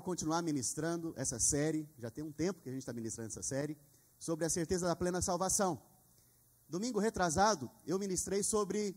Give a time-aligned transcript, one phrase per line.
[0.00, 3.42] quero continuar ministrando essa série, já tem um tempo que a gente está ministrando essa
[3.42, 3.76] série,
[4.18, 5.80] sobre a certeza da plena salvação.
[6.68, 8.96] Domingo retrasado, eu ministrei sobre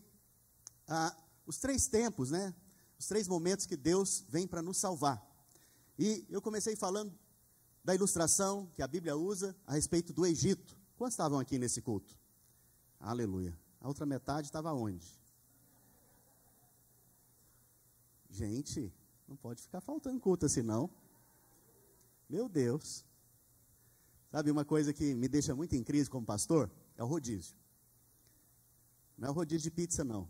[0.88, 1.14] ah,
[1.46, 2.54] os três tempos, né?
[2.98, 5.22] Os três momentos que Deus vem para nos salvar.
[5.98, 7.12] E eu comecei falando
[7.84, 10.76] da ilustração que a Bíblia usa a respeito do Egito.
[10.96, 12.16] Quantos estavam aqui nesse culto?
[12.98, 13.56] Aleluia.
[13.80, 15.06] A outra metade estava onde?
[18.30, 18.92] Gente,
[19.26, 20.90] não pode ficar faltando culto assim, não.
[22.28, 23.04] Meu Deus.
[24.30, 26.70] Sabe uma coisa que me deixa muito em crise como pastor?
[26.96, 27.56] É o rodízio.
[29.16, 30.28] Não é o rodízio de pizza, não.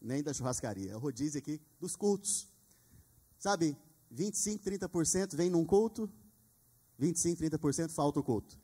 [0.00, 0.92] Nem da churrascaria.
[0.92, 2.48] É o rodízio aqui dos cultos.
[3.38, 3.76] Sabe,
[4.10, 6.10] 25, 30% vem num culto,
[6.98, 8.58] 25, 30% falta o culto.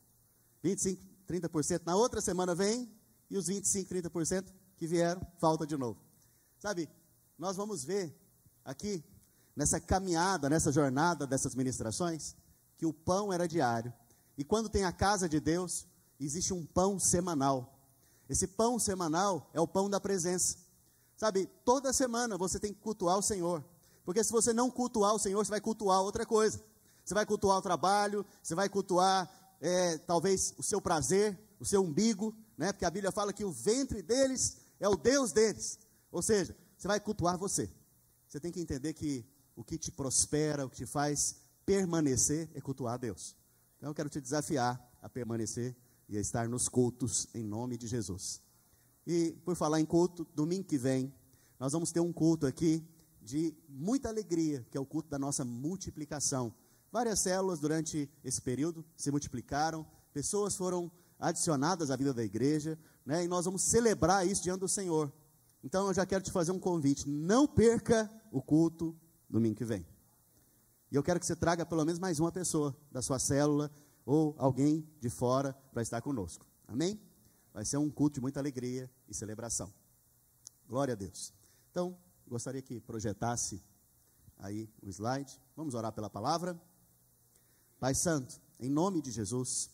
[0.63, 2.91] 25, 30% na outra semana vem,
[3.29, 6.01] e os 25, 30% que vieram, falta de novo.
[6.59, 6.89] Sabe,
[7.39, 8.15] nós vamos ver
[8.65, 9.05] aqui,
[9.55, 12.35] nessa caminhada, nessa jornada dessas ministrações,
[12.79, 13.93] que o pão era diário.
[14.37, 15.87] E quando tem a casa de Deus,
[16.19, 17.79] existe um pão semanal.
[18.29, 20.57] Esse pão semanal é o pão da presença.
[21.17, 23.65] Sabe, toda semana você tem que cultuar o Senhor.
[24.05, 26.61] Porque se você não cultuar o Senhor, você vai cultuar outra coisa.
[27.05, 31.83] Você vai cultuar o trabalho, você vai cultuar é, talvez o seu prazer, o seu
[31.83, 32.73] umbigo, né?
[32.73, 35.79] Porque a Bíblia fala que o ventre deles é o Deus deles.
[36.11, 37.71] Ou seja, você vai cultuar você.
[38.27, 39.25] Você tem que entender que
[39.57, 43.37] o que te prospera, o que te faz permanecer é cultuar a Deus.
[43.77, 45.77] Então eu quero te desafiar a permanecer
[46.09, 48.41] e a estar nos cultos em nome de Jesus.
[49.07, 51.13] E por falar em culto, domingo que vem,
[51.59, 52.87] nós vamos ter um culto aqui
[53.21, 56.55] de muita alegria, que é o culto da nossa multiplicação.
[56.91, 63.25] Várias células durante esse período se multiplicaram, pessoas foram adicionadas à vida da igreja, né?
[63.25, 65.13] E nós vamos celebrar isso diante do Senhor.
[65.63, 68.97] Então eu já quero te fazer um convite: não perca o culto
[69.33, 69.85] domingo que vem.
[70.91, 73.73] E eu quero que você traga pelo menos mais uma pessoa da sua célula
[74.05, 76.47] ou alguém de fora para estar conosco.
[76.69, 77.01] Amém?
[77.53, 79.73] Vai ser um culto de muita alegria e celebração.
[80.69, 81.33] Glória a Deus.
[81.71, 81.97] Então,
[82.29, 83.63] gostaria que projetasse
[84.39, 85.41] aí o slide.
[85.57, 86.61] Vamos orar pela palavra.
[87.81, 89.71] Pai Santo, em nome de Jesus,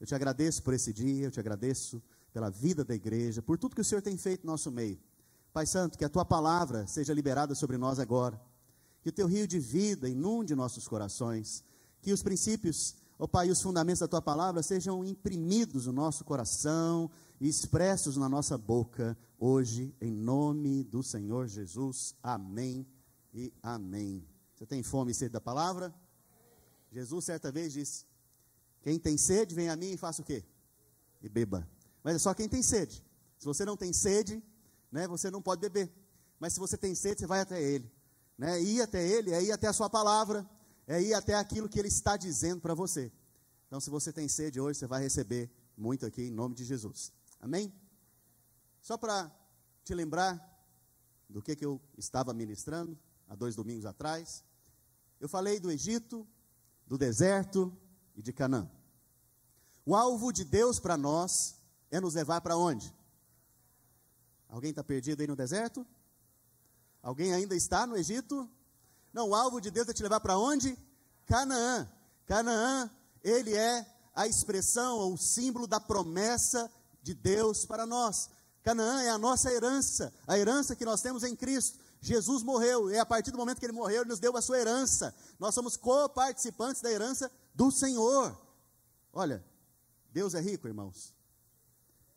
[0.00, 2.02] eu te agradeço por esse dia, eu te agradeço
[2.32, 4.98] pela vida da igreja, por tudo que o Senhor tem feito no nosso meio.
[5.52, 8.40] Pai Santo, que a tua palavra seja liberada sobre nós agora,
[9.02, 11.64] que o teu rio de vida inunde nossos corações,
[12.00, 17.10] que os princípios, ó Pai, os fundamentos da tua palavra sejam imprimidos no nosso coração
[17.40, 22.14] e expressos na nossa boca, hoje, em nome do Senhor Jesus.
[22.22, 22.86] Amém
[23.34, 24.24] e amém.
[24.54, 25.92] Você tem fome e sede da palavra?
[26.92, 28.06] Jesus certa vez disse:
[28.82, 30.44] Quem tem sede, vem a mim e faça o quê?
[31.20, 31.68] E beba.
[32.04, 33.04] Mas é só quem tem sede.
[33.36, 34.40] Se você não tem sede,
[34.92, 35.90] né, você não pode beber.
[36.38, 37.90] Mas se você tem sede, você vai até ele.
[38.42, 38.60] Né?
[38.60, 40.44] Ir até ele é ir até a sua palavra,
[40.84, 43.12] é ir até aquilo que ele está dizendo para você.
[43.68, 47.12] Então, se você tem sede hoje, você vai receber muito aqui em nome de Jesus.
[47.40, 47.72] Amém?
[48.80, 49.30] Só para
[49.84, 50.44] te lembrar
[51.28, 52.98] do que, que eu estava ministrando
[53.28, 54.42] há dois domingos atrás.
[55.20, 56.26] Eu falei do Egito,
[56.84, 57.72] do deserto
[58.16, 58.68] e de Canaã.
[59.86, 61.54] O alvo de Deus para nós
[61.92, 62.92] é nos levar para onde?
[64.48, 65.86] Alguém está perdido aí no deserto?
[67.02, 68.48] Alguém ainda está no Egito?
[69.12, 70.78] Não, o alvo de Deus é te levar para onde?
[71.26, 71.90] Canaã.
[72.26, 72.90] Canaã,
[73.22, 76.70] ele é a expressão, ou o símbolo da promessa
[77.02, 78.30] de Deus para nós.
[78.62, 81.78] Canaã é a nossa herança, a herança que nós temos em Cristo.
[82.00, 84.58] Jesus morreu, e a partir do momento que ele morreu, ele nos deu a sua
[84.58, 85.14] herança.
[85.38, 88.36] Nós somos coparticipantes da herança do Senhor.
[89.12, 89.44] Olha,
[90.12, 91.14] Deus é rico, irmãos.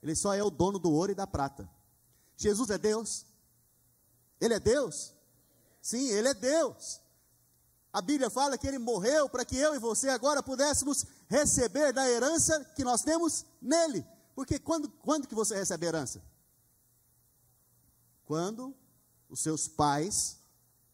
[0.01, 1.69] Ele só é o dono do ouro e da prata.
[2.37, 3.25] Jesus é Deus?
[4.39, 5.13] Ele é Deus?
[5.81, 7.01] Sim, ele é Deus.
[7.93, 12.09] A Bíblia fala que ele morreu para que eu e você agora pudéssemos receber da
[12.09, 14.05] herança que nós temos nele.
[14.35, 16.21] Porque quando, quando que você recebe a herança?
[18.25, 18.75] Quando
[19.29, 20.39] os seus pais,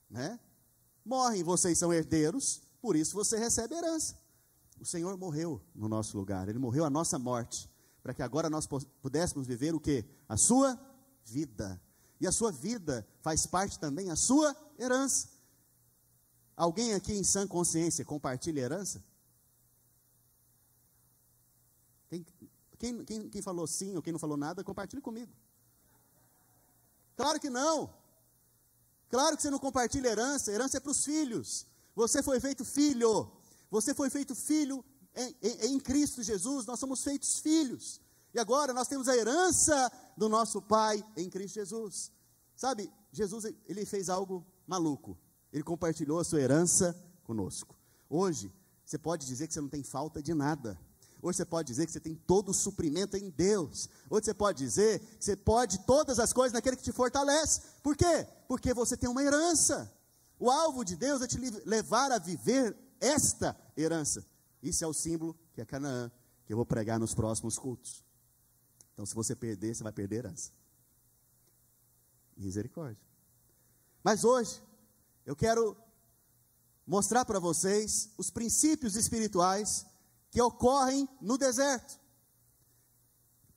[0.09, 0.39] né?
[1.03, 4.15] Morrem, vocês são herdeiros, por isso você recebe herança.
[4.79, 7.69] O Senhor morreu no nosso lugar, Ele morreu a nossa morte,
[8.03, 8.67] para que agora nós
[9.01, 10.05] pudéssemos viver o que?
[10.29, 10.79] A sua
[11.23, 11.81] vida.
[12.21, 15.27] E a sua vida faz parte também a sua herança.
[16.55, 19.03] Alguém aqui em sã consciência compartilha herança?
[22.07, 22.23] Quem,
[22.77, 25.33] quem, quem, quem falou sim ou quem não falou nada, compartilhe comigo.
[27.15, 27.91] Claro que não.
[29.09, 31.65] Claro que você não compartilha herança, herança é para os filhos.
[31.95, 33.31] Você foi feito filho,
[33.71, 34.85] você foi feito filho
[35.15, 37.99] em, em, em, Cristo Jesus, nós somos feitos filhos.
[38.33, 42.11] E agora nós temos a herança do nosso Pai em Cristo Jesus.
[42.55, 45.17] Sabe, Jesus ele fez algo maluco.
[45.51, 47.75] Ele compartilhou a sua herança conosco.
[48.09, 48.53] Hoje,
[48.85, 50.79] você pode dizer que você não tem falta de nada.
[51.21, 53.87] Hoje você pode dizer que você tem todo o suprimento em Deus.
[54.09, 57.61] Hoje você pode dizer que você pode todas as coisas naquele que te fortalece.
[57.83, 58.27] Por quê?
[58.47, 59.91] Porque você tem uma herança.
[60.39, 64.25] O alvo de Deus é te levar a viver esta herança.
[64.63, 66.11] Isso é o símbolo que é Canaã,
[66.45, 68.03] que eu vou pregar nos próximos cultos.
[69.01, 70.51] Então, se você perder, você vai perder herança.
[72.37, 73.01] Misericórdia.
[74.03, 74.61] Mas hoje,
[75.25, 75.75] eu quero
[76.85, 79.87] mostrar para vocês os princípios espirituais
[80.29, 81.99] que ocorrem no deserto.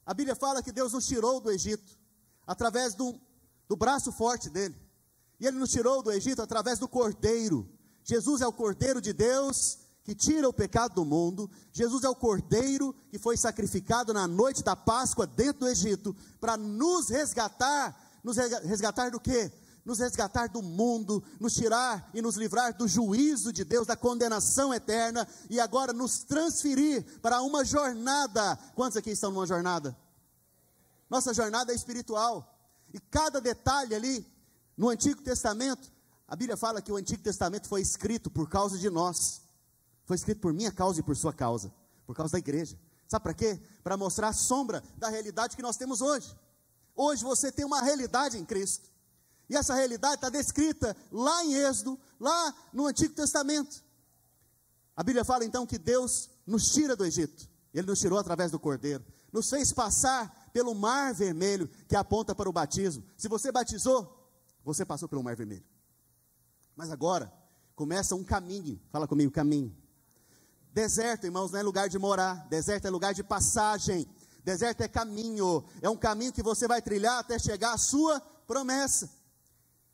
[0.07, 1.99] A Bíblia fala que Deus nos tirou do Egito
[2.47, 3.21] através do,
[3.69, 4.81] do braço forte dele.
[5.39, 7.71] E ele nos tirou do Egito através do cordeiro.
[8.03, 11.51] Jesus é o cordeiro de Deus que tira o pecado do mundo.
[11.73, 16.57] Jesus é o cordeiro que foi sacrificado na noite da Páscoa dentro do Egito para
[16.57, 17.99] nos resgatar.
[18.23, 19.51] Nos resgatar do quê?
[19.85, 24.73] nos resgatar do mundo, nos tirar e nos livrar do juízo de Deus, da condenação
[24.73, 28.57] eterna, e agora nos transferir para uma jornada.
[28.75, 29.95] Quantos aqui estão numa jornada?
[31.11, 32.59] Nossa jornada é espiritual,
[32.95, 34.27] e cada detalhe ali,
[34.75, 35.93] no Antigo Testamento,
[36.27, 39.43] a Bíblia fala que o Antigo Testamento foi escrito por causa de nós,
[40.05, 41.73] foi escrito por minha causa e por sua causa,
[42.07, 42.79] por causa da igreja.
[43.07, 43.61] Sabe para quê?
[43.83, 46.35] Para mostrar a sombra da realidade que nós temos hoje.
[46.95, 48.89] Hoje você tem uma realidade em Cristo.
[49.49, 53.83] E essa realidade está descrita lá em Êxodo, lá no Antigo Testamento.
[54.97, 57.49] A Bíblia fala então que Deus nos tira do Egito.
[57.73, 59.05] Ele nos tirou através do Cordeiro.
[59.33, 63.05] Nos fez passar pelo Mar Vermelho, que aponta para o batismo.
[63.17, 64.33] Se você batizou,
[64.65, 65.65] você passou pelo Mar Vermelho.
[66.77, 67.33] Mas agora
[67.75, 68.81] começa um caminho.
[68.91, 69.77] Fala comigo, caminho.
[70.75, 72.49] Deserto, irmãos, não é lugar de morar.
[72.49, 74.09] Deserto é lugar de passagem.
[74.43, 75.65] Deserto é caminho.
[75.81, 79.09] É um caminho que você vai trilhar até chegar à sua promessa.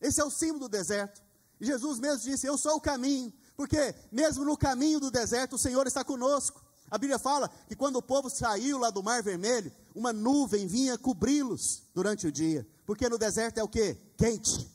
[0.01, 1.23] Esse é o símbolo do deserto.
[1.61, 3.31] E Jesus mesmo disse: Eu sou o caminho.
[3.59, 6.65] Porque mesmo no caminho do deserto, o Senhor está conosco.
[6.91, 10.97] A Bíblia fala que quando o povo saiu lá do Mar Vermelho, uma nuvem vinha
[10.97, 12.67] cobri-los durante o dia.
[12.87, 13.99] Porque no deserto é o que?
[14.17, 14.67] Quente.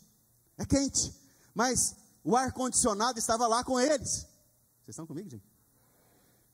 [0.55, 1.11] É quente.
[1.51, 4.27] Mas o ar-condicionado estava lá com eles.
[4.83, 5.54] Vocês estão comigo, gente?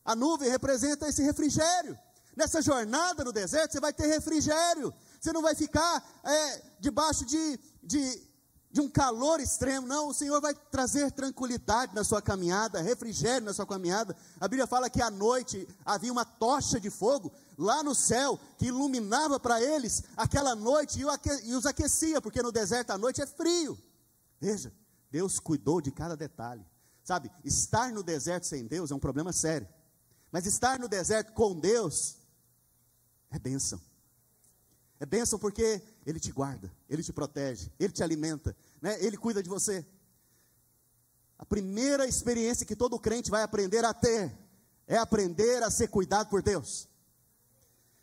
[0.04, 1.98] A nuvem representa esse refrigério.
[2.36, 4.94] Nessa jornada no deserto, você vai ter refrigério.
[5.20, 8.32] Você não vai ficar é, debaixo de, de
[8.72, 9.86] de um calor extremo.
[9.86, 14.16] Não, o Senhor vai trazer tranquilidade na sua caminhada, refrigério na sua caminhada.
[14.40, 18.68] A Bíblia fala que à noite havia uma tocha de fogo lá no céu que
[18.68, 21.02] iluminava para eles aquela noite
[21.44, 23.78] e os aquecia, porque no deserto à noite é frio.
[24.40, 24.72] Veja,
[25.12, 26.66] Deus cuidou de cada detalhe.
[27.04, 29.68] Sabe, estar no deserto sem Deus é um problema sério.
[30.32, 32.18] Mas estar no deserto com Deus
[33.30, 33.82] é bênção.
[35.00, 39.04] É bênção porque Ele te guarda, Ele te protege, Ele te alimenta, né?
[39.04, 39.86] Ele cuida de você.
[41.38, 44.32] A primeira experiência que todo crente vai aprender a ter
[44.88, 46.88] é aprender a ser cuidado por Deus.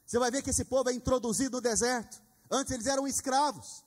[0.05, 2.21] Você vai ver que esse povo é introduzido no deserto.
[2.51, 3.85] Antes eles eram escravos.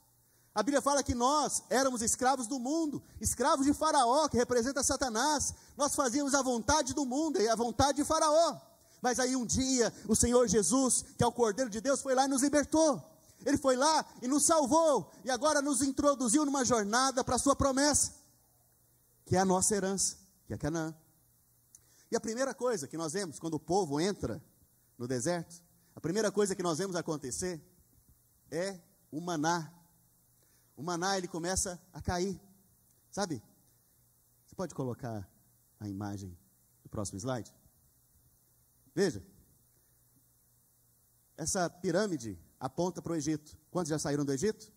[0.53, 5.53] A Bíblia fala que nós éramos escravos do mundo, escravos de Faraó, que representa Satanás.
[5.77, 8.59] Nós fazíamos a vontade do mundo e a vontade de Faraó.
[9.01, 12.25] Mas aí um dia o Senhor Jesus, que é o Cordeiro de Deus, foi lá
[12.25, 13.01] e nos libertou.
[13.45, 17.55] Ele foi lá e nos salvou e agora nos introduziu numa jornada para a sua
[17.55, 18.13] promessa,
[19.25, 20.93] que é a nossa herança, que é Canaã.
[22.11, 24.43] E a primeira coisa que nós vemos quando o povo entra
[24.97, 25.63] no deserto,
[25.95, 27.59] a primeira coisa que nós vemos acontecer
[28.51, 28.77] é
[29.09, 29.71] o maná.
[30.81, 32.41] O maná ele começa a cair.
[33.11, 33.39] Sabe?
[34.47, 35.29] Você pode colocar
[35.79, 36.35] a imagem
[36.81, 37.53] do próximo slide?
[38.95, 39.23] Veja,
[41.37, 43.55] essa pirâmide aponta para o Egito.
[43.69, 44.73] Quantos já saíram do Egito?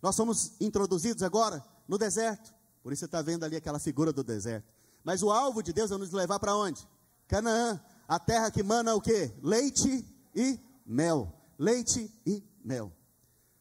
[0.00, 2.54] Nós somos introduzidos agora no deserto.
[2.80, 4.72] Por isso você está vendo ali aquela figura do deserto.
[5.02, 6.86] Mas o alvo de Deus é nos levar para onde?
[7.26, 9.34] Canaã, a terra que mana o quê?
[9.42, 10.06] Leite
[10.36, 10.56] e
[10.86, 11.34] mel.
[11.58, 12.96] Leite e mel.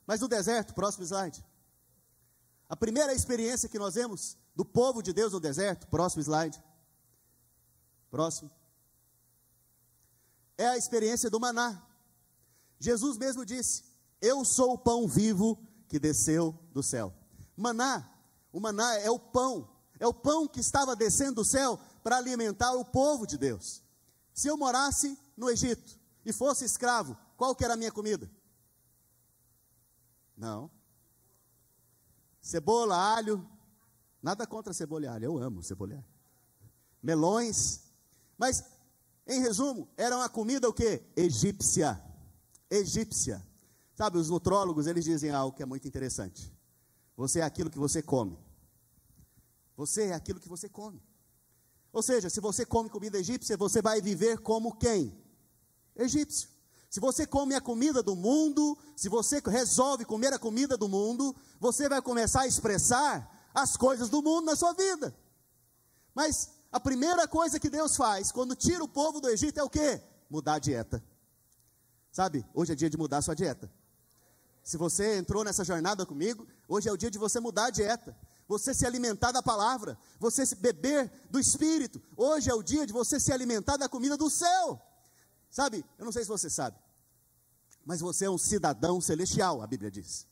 [0.08, 1.46] Mas no deserto, próximo slide.
[2.68, 6.60] A primeira experiência que nós vemos do povo de Deus no deserto, próximo slide.
[8.10, 8.50] Próximo
[10.58, 11.82] é a experiência do maná.
[12.80, 13.84] Jesus mesmo disse:
[14.20, 17.14] Eu sou o pão vivo que desceu do céu.
[17.56, 18.10] Maná,
[18.52, 22.74] o maná é o pão, é o pão que estava descendo do céu para alimentar
[22.74, 23.84] o povo de Deus.
[24.34, 28.30] Se eu morasse no Egito e fosse escravo, qual que era a minha comida?
[30.38, 30.70] Não.
[32.40, 33.46] Cebola, alho,
[34.22, 36.06] nada contra cebola e alho, eu amo cebola e alho.
[37.02, 37.84] Melões,
[38.38, 38.64] mas
[39.28, 41.04] em resumo, era uma comida o que?
[41.16, 42.02] Egípcia.
[42.70, 43.46] Egípcia.
[43.94, 46.54] Sabe, os nutrólogos, eles dizem algo que é muito interessante.
[47.18, 48.38] Você é aquilo que você come.
[49.76, 51.02] Você é aquilo que você come.
[51.92, 55.18] Ou seja, se você come comida egípcia, você vai viver como quem?
[55.96, 56.50] Egípcio.
[56.90, 61.36] Se você come a comida do mundo, se você resolve comer a comida do mundo,
[61.60, 65.16] você vai começar a expressar as coisas do mundo na sua vida.
[66.16, 69.70] Mas a primeira coisa que Deus faz quando tira o povo do Egito é o
[69.70, 70.02] quê?
[70.30, 71.04] Mudar a dieta.
[72.12, 73.72] Sabe, hoje é dia de mudar a sua dieta.
[74.64, 78.18] Se você entrou nessa jornada comigo, hoje é o dia de você mudar a dieta.
[78.48, 82.02] Você se alimentar da palavra, você se beber do Espírito.
[82.16, 84.82] Hoje é o dia de você se alimentar da comida do céu.
[85.50, 86.78] Sabe, eu não sei se você sabe,
[87.86, 90.28] mas você é um cidadão celestial, a Bíblia diz.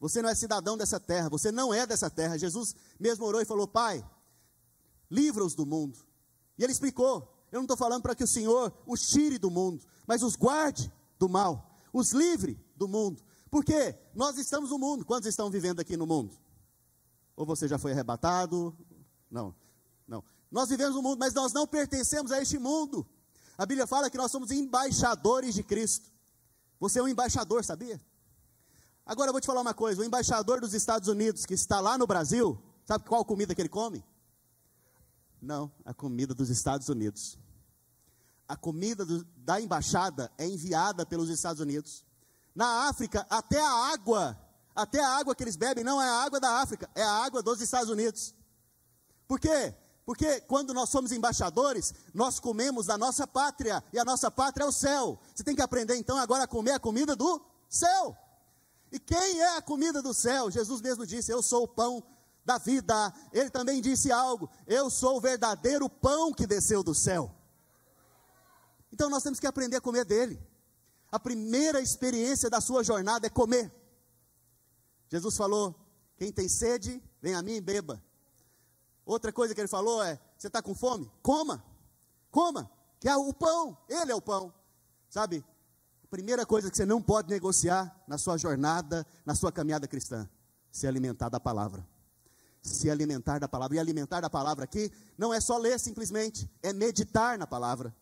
[0.00, 2.38] Você não é cidadão dessa terra, você não é dessa terra.
[2.38, 4.04] Jesus mesmo orou e falou: Pai,
[5.10, 5.98] livra-os do mundo.
[6.58, 9.84] E ele explicou: Eu não estou falando para que o Senhor os tire do mundo,
[10.06, 13.22] mas os guarde do mal, os livre do mundo.
[13.50, 15.04] Porque nós estamos no mundo.
[15.04, 16.36] Quantos estão vivendo aqui no mundo?
[17.34, 18.76] Ou você já foi arrebatado?
[19.30, 19.54] Não,
[20.06, 20.22] não.
[20.50, 23.06] Nós vivemos no mundo, mas nós não pertencemos a este mundo.
[23.58, 26.10] A Bíblia fala que nós somos embaixadores de Cristo.
[26.78, 28.00] Você é um embaixador, sabia?
[29.04, 31.96] Agora eu vou te falar uma coisa: o embaixador dos Estados Unidos que está lá
[31.96, 34.04] no Brasil, sabe qual comida que ele come?
[35.40, 37.38] Não, a comida dos Estados Unidos.
[38.48, 42.04] A comida do, da embaixada é enviada pelos Estados Unidos.
[42.54, 44.38] Na África, até a água,
[44.74, 47.42] até a água que eles bebem não é a água da África, é a água
[47.42, 48.34] dos Estados Unidos.
[49.26, 49.74] Por quê?
[50.06, 54.66] Porque quando nós somos embaixadores, nós comemos da nossa pátria, e a nossa pátria é
[54.68, 55.18] o céu.
[55.34, 58.16] Você tem que aprender então agora a comer a comida do céu.
[58.92, 60.48] E quem é a comida do céu?
[60.48, 62.04] Jesus mesmo disse: Eu sou o pão
[62.44, 63.12] da vida.
[63.32, 67.34] Ele também disse algo: Eu sou o verdadeiro pão que desceu do céu.
[68.92, 70.40] Então nós temos que aprender a comer dele.
[71.10, 73.74] A primeira experiência da sua jornada é comer.
[75.10, 75.74] Jesus falou:
[76.16, 78.00] Quem tem sede, vem a mim e beba.
[79.06, 81.10] Outra coisa que ele falou é: Você está com fome?
[81.22, 81.64] Coma,
[82.30, 84.52] coma, que é o pão, ele é o pão.
[85.08, 85.44] Sabe,
[86.10, 90.28] primeira coisa que você não pode negociar na sua jornada, na sua caminhada cristã,
[90.72, 91.86] se alimentar da palavra.
[92.60, 93.76] Se alimentar da palavra.
[93.76, 97.94] E alimentar da palavra aqui não é só ler simplesmente, é meditar na palavra.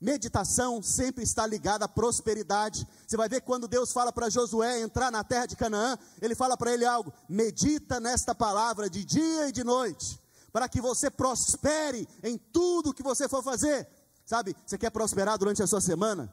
[0.00, 2.86] Meditação sempre está ligada à prosperidade.
[3.06, 6.56] Você vai ver quando Deus fala para Josué entrar na terra de Canaã, ele fala
[6.56, 10.21] para ele algo: medita nesta palavra de dia e de noite,
[10.52, 13.88] para que você prospere em tudo que você for fazer.
[14.24, 16.32] Sabe, você quer prosperar durante a sua semana?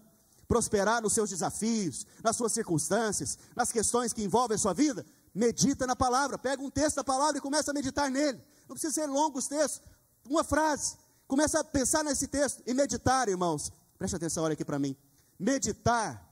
[0.50, 5.86] prosperar nos seus desafios, nas suas circunstâncias, nas questões que envolvem a sua vida, medita
[5.86, 8.42] na palavra, pega um texto da palavra e começa a meditar nele.
[8.68, 9.84] Não precisa ser longos textos,
[10.28, 10.98] uma frase.
[11.28, 13.72] Começa a pensar nesse texto e meditar, irmãos.
[14.00, 14.98] Preste atenção, olha aqui para mim.
[15.38, 16.28] Meditar,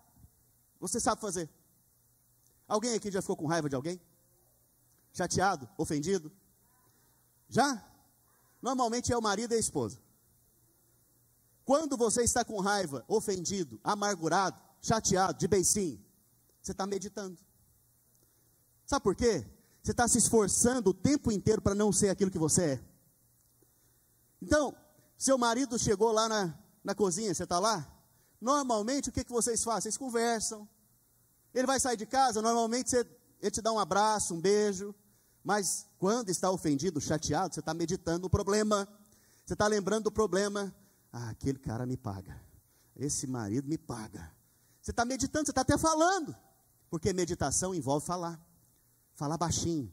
[0.80, 1.48] você sabe fazer.
[2.68, 4.02] Alguém aqui já ficou com raiva de alguém?
[5.14, 5.70] Chateado?
[5.78, 6.32] Ofendido?
[7.50, 7.84] Já?
[8.62, 10.00] Normalmente é o marido e a esposa.
[11.64, 16.04] Quando você está com raiva, ofendido, amargurado, chateado, de beicinho,
[16.62, 17.38] você está meditando.
[18.86, 19.46] Sabe por quê?
[19.84, 22.84] Você está se esforçando o tempo inteiro para não ser aquilo que você é.
[24.42, 24.76] Então,
[25.18, 27.86] seu marido chegou lá na, na cozinha, você está lá?
[28.40, 29.82] Normalmente, o que, que vocês fazem?
[29.84, 30.68] Vocês conversam.
[31.54, 33.06] Ele vai sair de casa, normalmente você,
[33.42, 34.94] ele te dá um abraço, um beijo.
[35.48, 38.86] Mas quando está ofendido, chateado, você está meditando o problema.
[39.46, 40.76] Você está lembrando do problema.
[41.10, 42.38] Ah, aquele cara me paga.
[42.94, 44.30] Esse marido me paga.
[44.82, 46.36] Você está meditando, você está até falando.
[46.90, 48.38] Porque meditação envolve falar.
[49.14, 49.90] Falar baixinho.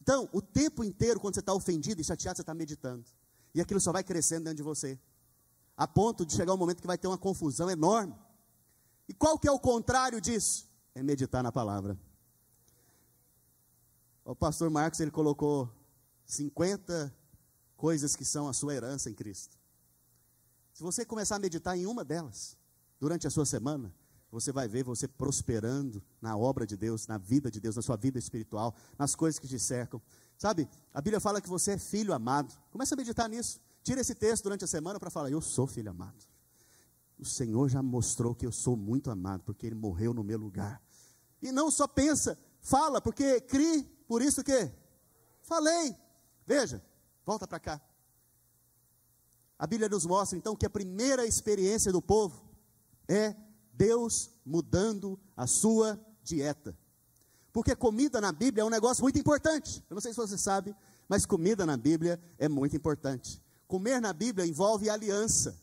[0.00, 3.04] Então, o tempo inteiro, quando você está ofendido e chateado, você está meditando.
[3.52, 4.96] E aquilo só vai crescendo dentro de você.
[5.76, 8.14] A ponto de chegar um momento que vai ter uma confusão enorme.
[9.08, 10.68] E qual que é o contrário disso?
[10.94, 11.98] É meditar na palavra.
[14.24, 15.70] O pastor Marcos, ele colocou
[16.24, 17.14] 50
[17.76, 19.58] coisas que são a sua herança em Cristo.
[20.72, 22.56] Se você começar a meditar em uma delas,
[22.98, 23.94] durante a sua semana,
[24.30, 27.96] você vai ver você prosperando na obra de Deus, na vida de Deus, na sua
[27.96, 30.00] vida espiritual, nas coisas que te cercam.
[30.38, 32.52] Sabe, a Bíblia fala que você é filho amado.
[32.70, 33.60] Começa a meditar nisso.
[33.82, 36.24] Tira esse texto durante a semana para falar: Eu sou filho amado.
[37.18, 40.82] O Senhor já mostrou que eu sou muito amado, porque Ele morreu no meu lugar.
[41.40, 44.72] E não só pensa, fala, porque crie, por isso que
[45.42, 45.94] falei.
[46.44, 46.82] Veja,
[47.24, 47.80] volta para cá.
[49.56, 52.42] A Bíblia nos mostra então que a primeira experiência do povo
[53.06, 53.36] é
[53.72, 56.76] Deus mudando a sua dieta.
[57.52, 59.84] Porque comida na Bíblia é um negócio muito importante.
[59.88, 60.74] Eu não sei se você sabe,
[61.08, 63.40] mas comida na Bíblia é muito importante.
[63.68, 65.56] Comer na Bíblia envolve aliança.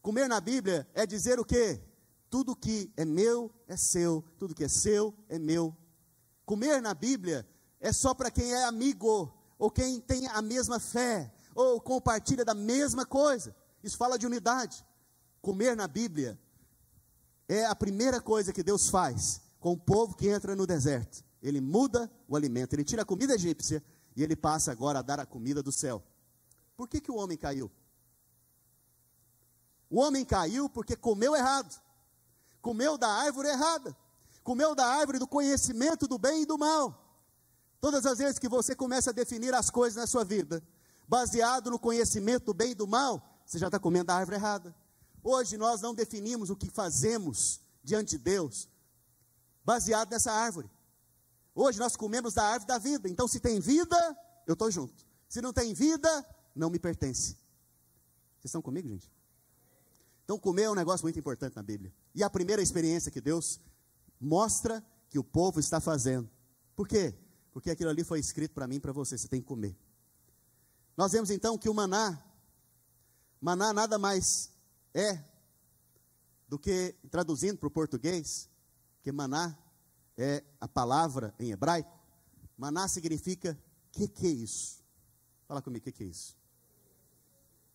[0.00, 1.80] Comer na Bíblia é dizer o quê?
[2.28, 5.76] Tudo que é meu é seu, tudo que é seu é meu.
[6.50, 11.32] Comer na Bíblia é só para quem é amigo ou quem tem a mesma fé
[11.54, 13.54] ou compartilha da mesma coisa.
[13.84, 14.84] Isso fala de unidade.
[15.40, 16.36] Comer na Bíblia
[17.46, 21.24] é a primeira coisa que Deus faz com o povo que entra no deserto.
[21.40, 23.80] Ele muda o alimento, ele tira a comida egípcia
[24.16, 26.02] e ele passa agora a dar a comida do céu.
[26.76, 27.70] Por que, que o homem caiu?
[29.88, 31.80] O homem caiu porque comeu errado,
[32.60, 33.96] comeu da árvore errada,
[34.50, 36.84] comeu da árvore do conhecimento do bem e do mal.
[37.80, 40.60] Todas as vezes que você começa a definir as coisas na sua vida,
[41.06, 44.74] baseado no conhecimento do bem e do mal, você já está comendo a árvore errada.
[45.22, 48.68] Hoje nós não definimos o que fazemos diante de Deus,
[49.64, 50.68] baseado nessa árvore.
[51.54, 53.08] Hoje nós comemos da árvore da vida.
[53.08, 53.96] Então, se tem vida,
[54.48, 55.06] eu estou junto.
[55.28, 56.26] Se não tem vida,
[56.56, 57.34] não me pertence.
[58.40, 59.08] Vocês estão comigo, gente?
[60.24, 61.92] Então, comer é um negócio muito importante na Bíblia.
[62.12, 63.60] E a primeira experiência que Deus
[64.20, 66.30] mostra que o povo está fazendo.
[66.76, 67.14] Por quê?
[67.52, 69.76] Porque aquilo ali foi escrito para mim e para você, você tem que comer.
[70.96, 72.22] Nós vemos então que o maná,
[73.40, 74.50] maná nada mais
[74.92, 75.24] é
[76.46, 78.48] do que, traduzindo para o português,
[79.02, 79.56] que maná
[80.16, 81.98] é a palavra em hebraico.
[82.56, 83.58] Maná significa,
[83.90, 84.84] que que é isso?
[85.48, 86.36] Fala comigo, que que é isso?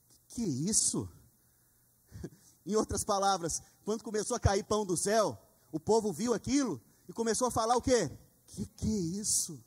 [0.08, 1.10] Que, que é isso?
[2.66, 5.45] Em outras palavras, quando começou a cair pão do céu,
[5.76, 8.10] o povo viu aquilo e começou a falar o quê?
[8.48, 9.62] Que que é isso?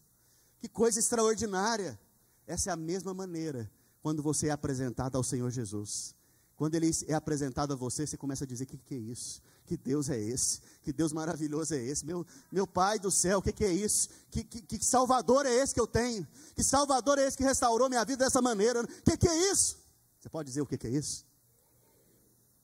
[0.58, 2.00] Que coisa extraordinária.
[2.46, 6.14] Essa é a mesma maneira quando você é apresentado ao Senhor Jesus.
[6.56, 9.42] Quando ele é apresentado a você, você começa a dizer: que que é isso?
[9.66, 10.62] Que Deus é esse?
[10.80, 12.06] Que Deus maravilhoso é esse?
[12.06, 14.08] Meu, meu Pai do céu, o que, que é isso?
[14.30, 16.26] Que, que, que Salvador é esse que eu tenho?
[16.56, 18.80] Que Salvador é esse que restaurou minha vida dessa maneira?
[18.80, 19.76] O que, que é isso?
[20.18, 21.26] Você pode dizer o que, que é isso?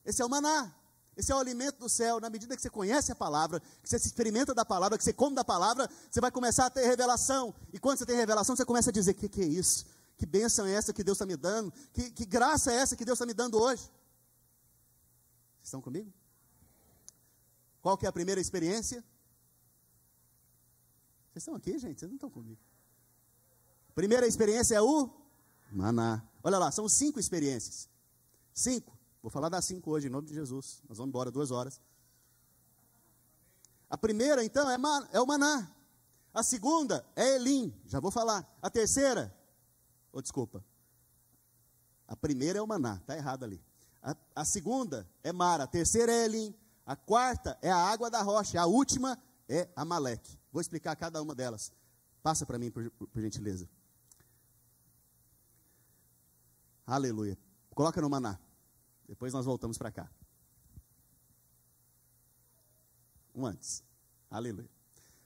[0.03, 0.73] Esse é o maná.
[1.17, 2.19] Esse é o alimento do céu.
[2.19, 5.13] Na medida que você conhece a palavra, que você se experimenta da palavra, que você
[5.13, 7.53] come da palavra, você vai começar a ter revelação.
[7.71, 9.85] E quando você tem revelação, você começa a dizer: o que, que é isso?
[10.17, 11.71] Que bênção é essa que Deus está me dando?
[11.93, 13.83] Que, que graça é essa que Deus está me dando hoje?
[13.83, 16.11] Vocês estão comigo?
[17.81, 19.03] Qual que é a primeira experiência?
[21.31, 21.99] Vocês estão aqui, gente?
[21.99, 22.59] Vocês não estão comigo.
[23.93, 25.09] Primeira experiência é o
[25.71, 26.23] maná.
[26.43, 27.89] Olha lá, são cinco experiências.
[28.53, 28.94] Cinco.
[29.25, 30.83] Vou falar das cinco hoje, em nome de Jesus.
[30.87, 31.81] Nós vamos embora duas horas.
[33.89, 34.77] A primeira, então, é,
[35.11, 35.67] é o maná.
[36.31, 38.47] A segunda é Elim, já vou falar.
[38.61, 39.35] A terceira,
[40.11, 40.63] oh, desculpa.
[42.07, 43.59] A primeira é o maná, está errado ali.
[43.99, 46.53] A, a, segunda é Mara, a terceira é Elim.
[46.85, 48.61] A quarta é a água da rocha.
[48.61, 49.17] A última
[49.49, 50.37] é Amaleque.
[50.51, 51.73] Vou explicar cada uma delas.
[52.21, 53.67] Passa para mim, por, por, por gentileza.
[56.85, 57.35] Aleluia.
[57.73, 58.44] Coloca no maná.
[59.07, 60.09] Depois nós voltamos para cá.
[63.33, 63.83] Um antes.
[64.29, 64.69] Aleluia.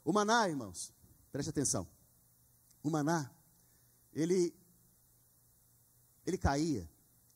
[0.03, 0.93] O maná, irmãos,
[1.31, 1.87] preste atenção.
[2.81, 3.31] O maná,
[4.13, 4.53] ele,
[6.25, 6.89] ele caía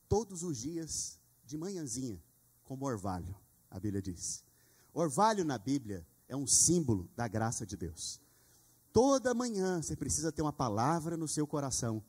[0.09, 2.21] todos os dias de manhãzinha,
[2.63, 3.35] como orvalho,
[3.69, 4.43] a Bíblia diz.
[4.93, 8.19] Orvalho na Bíblia é um símbolo da graça de Deus.
[8.91, 12.03] Toda manhã você precisa ter uma palavra no seu coração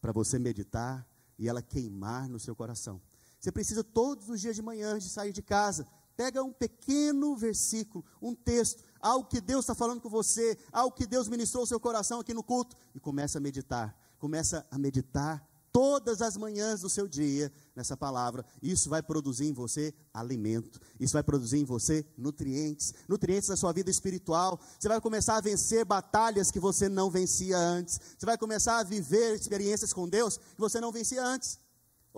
[0.00, 1.06] para você meditar
[1.38, 3.00] e ela queimar no seu coração.
[3.38, 8.04] Você precisa todos os dias de manhã, de sair de casa, pega um pequeno versículo,
[8.20, 11.78] um texto, algo que Deus está falando com você, algo que Deus ministrou ao seu
[11.78, 13.96] coração aqui no culto, e começa a meditar.
[14.18, 18.44] Começa a meditar todas as manhãs do seu dia nessa palavra.
[18.60, 23.72] Isso vai produzir em você alimento, isso vai produzir em você nutrientes, nutrientes da sua
[23.72, 24.58] vida espiritual.
[24.76, 28.00] Você vai começar a vencer batalhas que você não vencia antes.
[28.18, 31.60] Você vai começar a viver experiências com Deus que você não vencia antes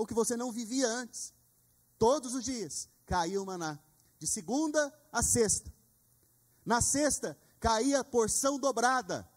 [0.00, 1.34] ou que você não vivia antes.
[1.98, 3.78] Todos os dias caía o maná,
[4.18, 5.70] de segunda a sexta.
[6.64, 9.28] Na sexta caía porção dobrada.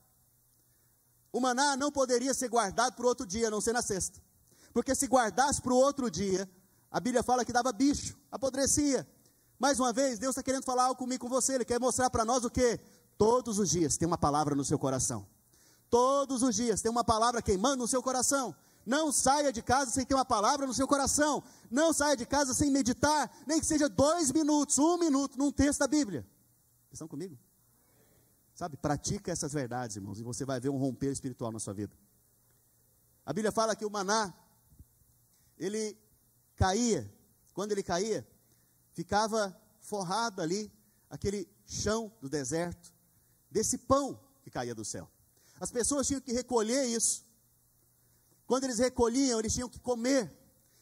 [1.34, 4.22] O maná não poderia ser guardado para outro dia, a não ser na sexta.
[4.72, 6.50] Porque se guardasse para o outro dia,
[6.90, 9.06] a Bíblia fala que dava bicho, apodrecia.
[9.60, 11.56] Mais uma vez, Deus está querendo falar algo comigo, com você.
[11.56, 12.80] Ele quer mostrar para nós o que?
[13.18, 15.28] Todos os dias tem uma palavra no seu coração.
[15.90, 18.56] Todos os dias tem uma palavra queimando no seu coração.
[18.86, 21.44] Não saia de casa sem ter uma palavra no seu coração.
[21.72, 25.80] Não saia de casa sem meditar, nem que seja dois minutos, um minuto, num texto
[25.80, 26.22] da Bíblia.
[26.22, 27.38] Vocês estão comigo?
[28.54, 31.96] Sabe, pratica essas verdades, irmãos, e você vai ver um romper espiritual na sua vida.
[33.26, 34.34] A Bíblia fala que o maná,
[35.58, 35.98] ele
[36.56, 37.12] caía,
[37.54, 38.28] quando ele caía,
[38.92, 40.72] ficava forrado ali,
[41.10, 42.94] aquele chão do deserto,
[43.50, 45.10] desse pão que caía do céu.
[45.60, 47.24] As pessoas tinham que recolher isso,
[48.46, 50.32] quando eles recolhiam, eles tinham que comer.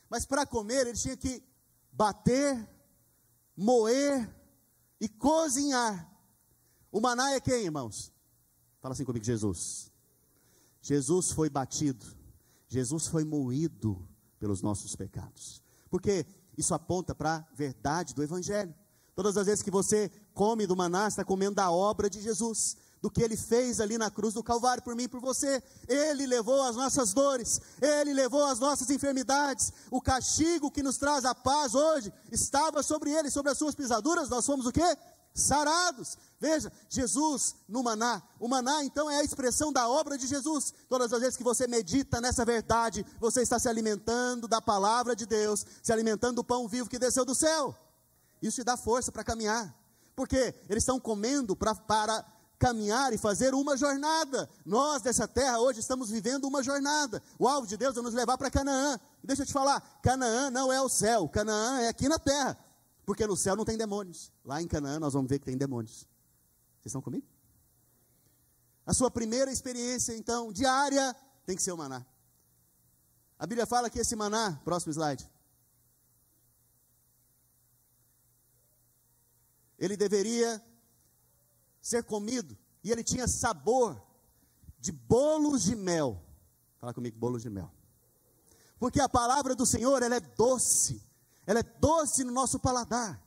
[0.10, 1.44] Mas para comer, eles tinham que
[1.92, 2.68] bater,
[3.56, 4.30] moer
[5.00, 6.10] e cozinhar.
[6.92, 8.12] O maná é quem, irmãos?
[8.82, 9.92] Fala assim comigo, Jesus.
[10.82, 12.06] Jesus foi batido.
[12.68, 14.08] Jesus foi moído
[14.40, 15.62] pelos nossos pecados.
[15.90, 16.26] Porque
[16.58, 18.74] isso aponta para a verdade do Evangelho.
[19.14, 23.10] Todas as vezes que você come do maná, está comendo da obra de Jesus, do
[23.10, 25.62] que ele fez ali na cruz do Calvário por mim e por você.
[25.88, 29.74] Ele levou as nossas dores, ele levou as nossas enfermidades.
[29.90, 34.30] O castigo que nos traz a paz hoje estava sobre ele, sobre as suas pisaduras.
[34.30, 34.98] Nós fomos o quê?
[35.34, 36.18] Sarados.
[36.40, 38.22] Veja, Jesus no maná.
[38.40, 40.74] O maná então é a expressão da obra de Jesus.
[40.88, 45.26] Todas as vezes que você medita nessa verdade, você está se alimentando da palavra de
[45.26, 47.76] Deus, se alimentando do pão vivo que desceu do céu.
[48.42, 49.74] Isso te dá força para caminhar.
[50.16, 52.26] Porque eles estão comendo pra, para
[52.62, 54.48] caminhar e fazer uma jornada.
[54.64, 57.22] Nós dessa terra hoje estamos vivendo uma jornada.
[57.40, 59.00] O alvo de Deus é nos levar para Canaã.
[59.24, 62.56] Deixa eu te falar, Canaã não é o céu, Canaã é aqui na terra.
[63.04, 64.32] Porque no céu não tem demônios.
[64.46, 66.08] Lá em Canaã nós vamos ver que tem demônios.
[66.76, 67.26] Vocês estão comigo?
[68.86, 71.16] A sua primeira experiência, então, diária,
[71.48, 72.06] tem que ser o maná.
[73.40, 75.28] A Bíblia fala que esse maná, próximo slide,
[79.80, 80.64] ele deveria
[81.82, 84.02] ser comido e ele tinha sabor
[84.80, 86.22] de bolos de mel.
[86.80, 87.72] Fala comigo, bolos de mel.
[88.80, 91.02] Porque a palavra do Senhor, ela é doce.
[91.46, 93.22] Ela é doce no nosso paladar.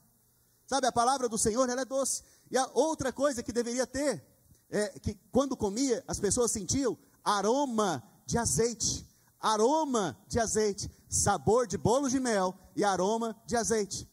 [0.67, 2.23] Sabe, a palavra do Senhor, ela é doce.
[2.51, 4.25] E a outra coisa que deveria ter,
[4.71, 9.07] é que quando comia, as pessoas sentiam aroma de azeite.
[9.39, 10.91] Aroma de azeite.
[11.09, 14.09] Sabor de bolos de mel e aroma de azeite.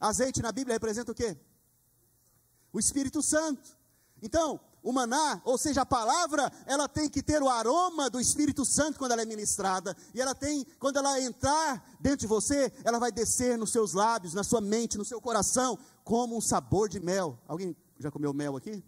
[0.00, 1.36] Azeite na Bíblia representa o quê?
[2.76, 3.74] o Espírito Santo.
[4.26, 8.64] Então, o maná, ou seja, a palavra, ela tem que ter o aroma do Espírito
[8.64, 12.98] Santo quando ela é ministrada, e ela tem, quando ela entrar dentro de você, ela
[12.98, 16.98] vai descer nos seus lábios, na sua mente, no seu coração, como um sabor de
[16.98, 17.38] mel.
[17.46, 18.82] Alguém já comeu mel aqui?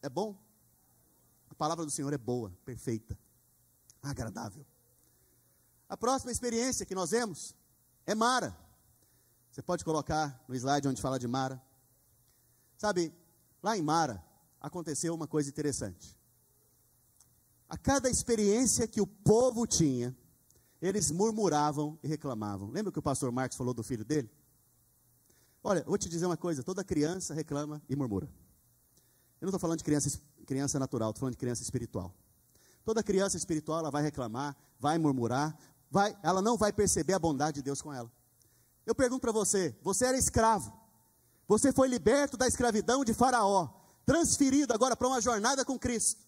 [0.00, 0.40] É bom?
[1.50, 3.18] A palavra do Senhor é boa, perfeita,
[4.00, 4.64] agradável.
[5.88, 7.56] A próxima experiência que nós vemos
[8.06, 8.56] é Mara.
[9.50, 11.60] Você pode colocar no slide onde fala de Mara.
[12.78, 13.12] Sabe,
[13.62, 14.24] lá em Mara
[14.60, 16.18] aconteceu uma coisa interessante.
[17.68, 20.16] A cada experiência que o povo tinha,
[20.82, 22.70] eles murmuravam e reclamavam.
[22.70, 24.30] Lembra que o pastor Marcos falou do filho dele?
[25.62, 28.26] Olha, vou te dizer uma coisa: toda criança reclama e murmura.
[29.40, 32.14] Eu não estou falando de criança, criança natural, estou falando de criança espiritual.
[32.84, 35.56] Toda criança espiritual ela vai reclamar, vai murmurar,
[35.90, 38.10] vai, ela não vai perceber a bondade de Deus com ela.
[38.84, 40.72] Eu pergunto para você: você era escravo,
[41.50, 43.68] você foi liberto da escravidão de Faraó,
[44.06, 46.20] transferido agora para uma jornada com Cristo.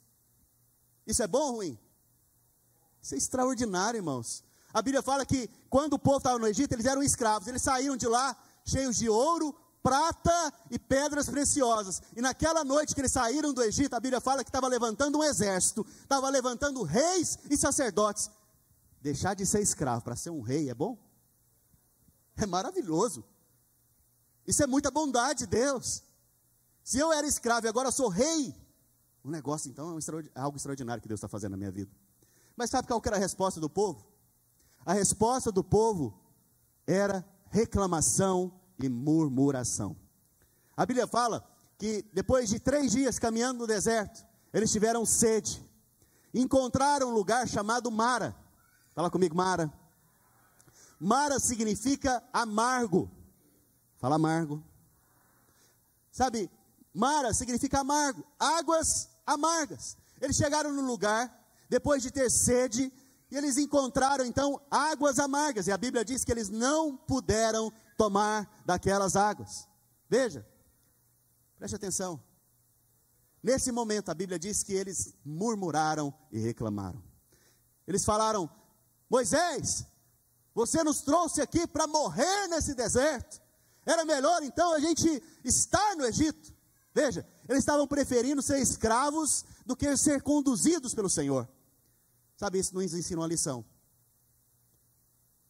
[1.06, 1.78] Isso é bom ou ruim?
[3.00, 4.42] Isso é extraordinário, irmãos.
[4.74, 7.96] A Bíblia fala que quando o povo estava no Egito, eles eram escravos, eles saíram
[7.96, 12.02] de lá cheios de ouro, prata e pedras preciosas.
[12.16, 15.22] E naquela noite que eles saíram do Egito, a Bíblia fala que estava levantando um
[15.22, 18.28] exército, estava levantando reis e sacerdotes.
[19.00, 20.98] Deixar de ser escravo para ser um rei é bom?
[22.36, 23.24] É maravilhoso.
[24.46, 26.02] Isso é muita bondade de Deus.
[26.82, 28.54] Se eu era escravo e agora sou rei,
[29.22, 31.90] o negócio então é, algo extraordinário que Deus está fazendo na minha vida.
[32.56, 34.06] Mas sabe qual era a resposta do povo?
[34.84, 36.18] A resposta do povo
[36.86, 38.52] era reclamação
[38.82, 39.96] e murmuração.
[40.76, 45.62] A Bíblia fala que depois de três dias caminhando no deserto, eles tiveram sede.
[46.34, 48.34] Encontraram um lugar chamado Mara.
[48.94, 49.72] Fala comigo, Mara.
[50.98, 53.10] Mara significa amargo.
[54.02, 54.60] Fala amargo.
[56.10, 56.50] Sabe,
[56.92, 59.96] Mara significa amargo, águas amargas.
[60.20, 61.32] Eles chegaram no lugar,
[61.68, 62.92] depois de ter sede,
[63.30, 68.62] e eles encontraram então águas amargas, e a Bíblia diz que eles não puderam tomar
[68.66, 69.68] daquelas águas.
[70.10, 70.44] Veja,
[71.56, 72.20] preste atenção.
[73.40, 77.00] Nesse momento, a Bíblia diz que eles murmuraram e reclamaram.
[77.86, 78.50] Eles falaram:
[79.08, 79.86] Moisés,
[80.52, 83.40] você nos trouxe aqui para morrer nesse deserto.
[83.84, 86.54] Era melhor então a gente estar no Egito.
[86.94, 91.48] Veja, eles estavam preferindo ser escravos do que ser conduzidos pelo Senhor.
[92.36, 93.64] Sabe, isso nos ensina uma lição.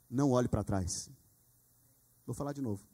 [0.09, 1.11] Não olhe para trás.
[2.27, 2.87] Vou falar de novo.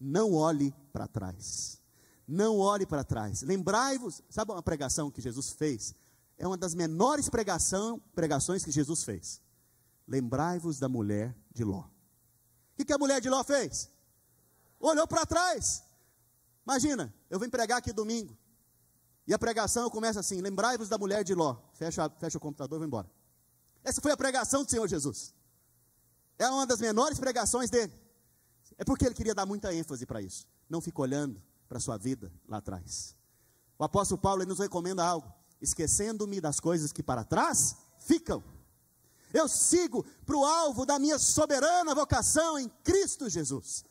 [0.00, 1.80] Não olhe para trás.
[2.26, 3.42] Não olhe para trás.
[3.42, 5.94] Lembrai-vos, sabe uma pregação que Jesus fez?
[6.38, 9.40] É uma das menores pregação, pregações que Jesus fez.
[10.08, 11.80] Lembrai-vos da mulher de Ló.
[11.80, 13.91] O que, que a mulher de Ló fez?
[14.88, 15.82] Olhou para trás.
[16.66, 18.36] Imagina, eu vim pregar aqui domingo.
[19.26, 21.56] E a pregação começa assim: lembrai-vos da mulher de Ló.
[21.72, 23.10] Fecha, fecha o computador e vai embora.
[23.84, 25.34] Essa foi a pregação do Senhor Jesus.
[26.38, 27.92] É uma das menores pregações dele.
[28.78, 30.46] É porque ele queria dar muita ênfase para isso.
[30.68, 33.14] Não fica olhando para a sua vida lá atrás.
[33.78, 38.42] O apóstolo Paulo nos recomenda algo: esquecendo-me das coisas que para trás ficam.
[39.32, 43.84] Eu sigo para o alvo da minha soberana vocação em Cristo Jesus.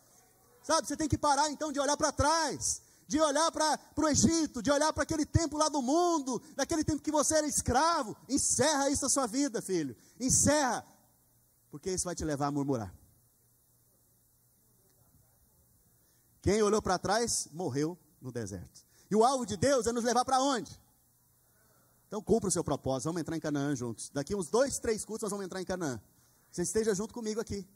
[0.63, 4.61] Sabe, você tem que parar então de olhar para trás, de olhar para o Egito,
[4.61, 8.15] de olhar para aquele tempo lá do mundo, daquele tempo que você era escravo.
[8.29, 9.95] Encerra isso na sua vida, filho.
[10.19, 10.85] Encerra,
[11.69, 12.93] porque isso vai te levar a murmurar.
[16.41, 18.85] Quem olhou para trás morreu no deserto.
[19.09, 20.79] E o alvo de Deus é nos levar para onde?
[22.07, 24.09] Então cumpra o seu propósito, vamos entrar em Canaã juntos.
[24.09, 26.01] Daqui uns dois, três cultos nós vamos entrar em Canaã.
[26.51, 27.67] Você esteja junto comigo aqui,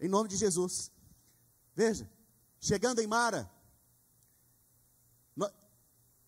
[0.00, 0.90] em nome de Jesus.
[1.74, 2.10] Veja,
[2.60, 3.50] chegando em Mara,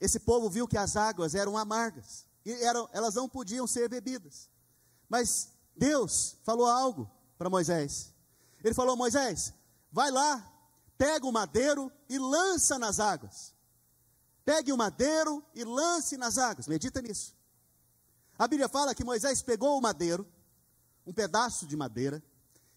[0.00, 4.50] esse povo viu que as águas eram amargas e eram, elas não podiam ser bebidas.
[5.08, 8.12] Mas Deus falou algo para Moisés.
[8.62, 9.54] Ele falou: Moisés,
[9.90, 10.46] vai lá,
[10.98, 13.54] pega o madeiro e lança nas águas.
[14.44, 16.66] Pegue o madeiro e lance nas águas.
[16.66, 17.34] Medita nisso.
[18.38, 20.26] A Bíblia fala que Moisés pegou o madeiro,
[21.06, 22.22] um pedaço de madeira,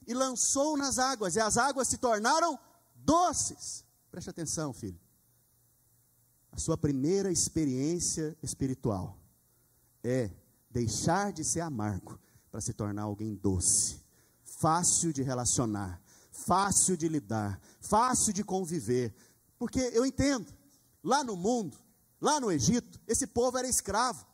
[0.07, 2.57] e lançou nas águas, e as águas se tornaram
[2.95, 3.83] doces.
[4.09, 4.99] Preste atenção, filho.
[6.51, 9.19] A sua primeira experiência espiritual
[10.03, 10.31] é
[10.71, 14.01] deixar de ser amargo para se tornar alguém doce,
[14.43, 19.13] fácil de relacionar, fácil de lidar, fácil de conviver.
[19.59, 20.51] Porque eu entendo,
[21.03, 21.77] lá no mundo,
[22.21, 24.25] lá no Egito, esse povo era escravo.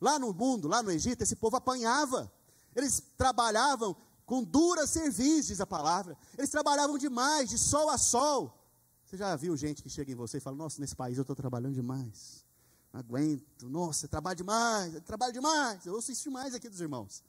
[0.00, 2.30] Lá no mundo, lá no Egito, esse povo apanhava.
[2.76, 3.96] Eles trabalhavam
[4.28, 6.14] com dura serviço, diz a palavra.
[6.36, 8.54] Eles trabalhavam demais, de sol a sol.
[9.02, 11.34] Você já viu gente que chega em você e fala: Nossa, nesse país eu estou
[11.34, 12.44] trabalhando demais.
[12.92, 13.66] Não aguento.
[13.70, 15.86] Nossa, trabalho demais, trabalho demais.
[15.86, 17.24] Eu ouço isso demais aqui dos irmãos.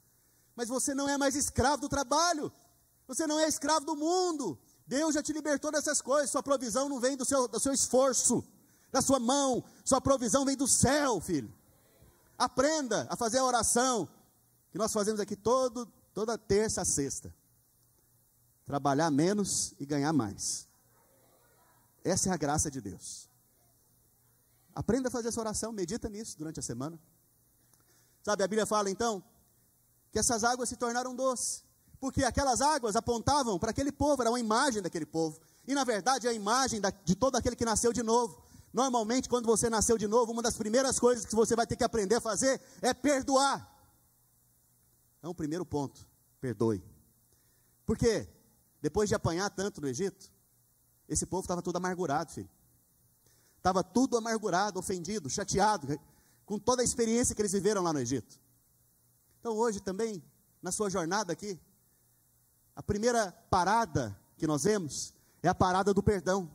[0.54, 2.52] Mas você não é mais escravo do trabalho.
[3.08, 4.58] Você não é escravo do mundo.
[4.86, 6.30] Deus já te libertou dessas coisas.
[6.30, 8.44] Sua provisão não vem do seu, do seu esforço,
[8.92, 9.64] da sua mão.
[9.86, 11.50] Sua provisão vem do céu, filho.
[12.36, 14.06] Aprenda a fazer a oração
[14.70, 17.34] que nós fazemos aqui todo, toda terça a sexta.
[18.64, 20.68] Trabalhar menos e ganhar mais.
[22.04, 23.28] Essa é a graça de Deus.
[24.74, 26.98] Aprenda a fazer essa oração, medita nisso durante a semana.
[28.22, 29.22] Sabe, a Bíblia fala então
[30.12, 31.64] que essas águas se tornaram doces,
[32.00, 36.26] porque aquelas águas apontavam para aquele povo, era uma imagem daquele povo, e na verdade
[36.26, 38.42] é a imagem de todo aquele que nasceu de novo.
[38.72, 41.84] Normalmente, quando você nasceu de novo, uma das primeiras coisas que você vai ter que
[41.84, 43.69] aprender a fazer é perdoar.
[45.20, 46.08] Então, o primeiro ponto,
[46.40, 46.82] perdoe.
[47.84, 48.26] Por quê?
[48.80, 50.32] Depois de apanhar tanto no Egito,
[51.06, 52.48] esse povo estava todo amargurado, filho.
[53.58, 56.00] Estava tudo amargurado, ofendido, chateado,
[56.46, 58.40] com toda a experiência que eles viveram lá no Egito.
[59.38, 60.22] Então, hoje também,
[60.62, 61.60] na sua jornada aqui,
[62.74, 66.50] a primeira parada que nós vemos é a parada do perdão.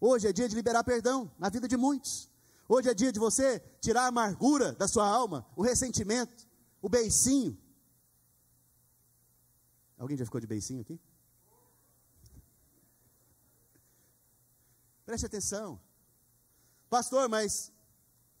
[0.00, 2.30] Hoje é dia de liberar perdão na vida de muitos.
[2.68, 6.47] Hoje é dia de você tirar a amargura da sua alma, o ressentimento,
[6.80, 7.58] o beicinho.
[9.98, 11.00] Alguém já ficou de beicinho aqui?
[15.04, 15.80] Preste atenção.
[16.88, 17.72] Pastor, mas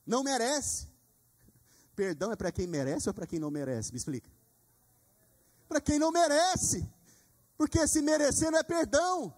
[0.06, 0.88] não merece.
[1.96, 3.90] Perdão é para quem merece ou para quem não merece?
[3.90, 4.30] Me explica.
[5.68, 6.88] Para quem não merece.
[7.56, 9.36] Porque se merecer não é perdão.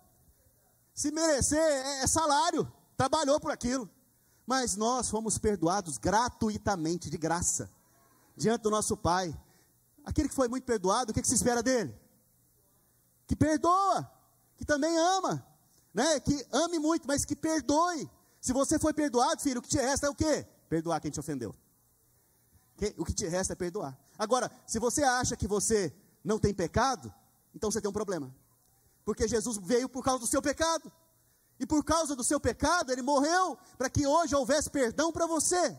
[0.93, 2.71] Se merecer é, é salário.
[2.97, 3.89] Trabalhou por aquilo.
[4.47, 7.71] Mas nós fomos perdoados gratuitamente, de graça
[8.37, 9.39] diante do nosso Pai.
[10.05, 11.95] Aquele que foi muito perdoado, o que, que se espera dele?
[13.27, 14.11] Que perdoa,
[14.57, 15.47] que também ama,
[15.95, 16.19] né?
[16.21, 18.11] Que ame muito, mas que perdoe.
[18.41, 20.47] Se você foi perdoado, filho, o que te resta é o quê?
[20.69, 21.55] Perdoar quem te ofendeu.
[22.97, 23.97] O que te resta é perdoar.
[24.19, 27.13] Agora, se você acha que você não tem pecado,
[27.55, 28.35] então você tem um problema.
[29.05, 30.91] Porque Jesus veio por causa do seu pecado.
[31.59, 35.79] E por causa do seu pecado, ele morreu para que hoje houvesse perdão para você.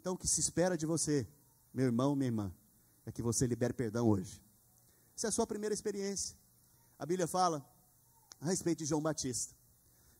[0.00, 1.26] Então, o que se espera de você
[1.72, 2.52] meu irmão, minha irmã,
[3.06, 4.42] é que você libere perdão hoje.
[5.16, 6.36] Essa é a sua primeira experiência.
[6.98, 7.64] A Bíblia fala
[8.40, 9.54] a respeito de João Batista.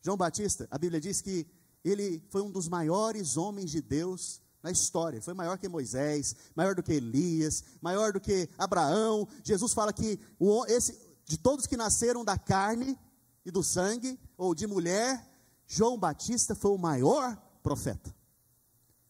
[0.00, 1.46] João Batista, a Bíblia diz que
[1.84, 5.22] ele foi um dos maiores homens de Deus na história.
[5.22, 9.28] Foi maior que Moisés, maior do que Elias, maior do que Abraão.
[9.44, 12.98] Jesus fala que o, esse, de todos que nasceram da carne
[13.44, 15.26] e do sangue, ou de mulher,
[15.66, 18.14] João Batista foi o maior profeta.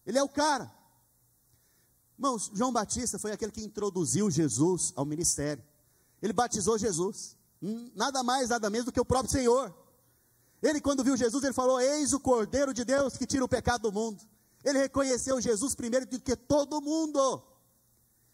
[0.06, 0.72] Ele é o cara.
[2.18, 5.62] Irmãos, João Batista foi aquele que introduziu Jesus ao ministério.
[6.20, 7.36] Ele batizou Jesus.
[7.62, 9.72] Hum, nada mais, nada menos do que o próprio Senhor.
[10.60, 13.82] Ele, quando viu Jesus, ele falou: Eis o Cordeiro de Deus que tira o pecado
[13.82, 14.20] do mundo.
[14.64, 17.40] Ele reconheceu Jesus primeiro do que todo mundo.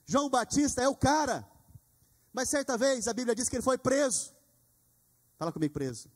[0.07, 1.47] João Batista é o cara.
[2.33, 4.33] Mas certa vez a Bíblia diz que ele foi preso.
[5.39, 6.11] Fala comigo, preso.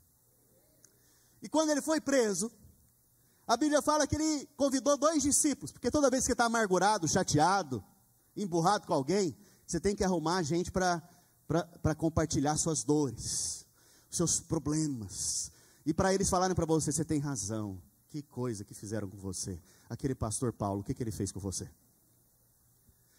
[1.43, 2.51] E quando ele foi preso,
[3.49, 7.83] a Bíblia fala que ele convidou dois discípulos, porque toda vez que está amargurado, chateado,
[8.37, 9.35] emburrado com alguém,
[9.67, 11.03] você tem que arrumar gente para
[11.97, 13.67] compartilhar suas dores,
[14.11, 15.51] seus problemas.
[15.87, 17.81] E para eles falarem para você, você tem razão.
[18.11, 19.59] Que coisa que fizeram com você.
[19.89, 21.71] Aquele pastor Paulo, o que, que ele fez com você?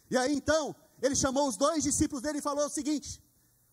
[0.08, 3.20] E aí então, ele chamou os dois discípulos dele e falou o seguinte: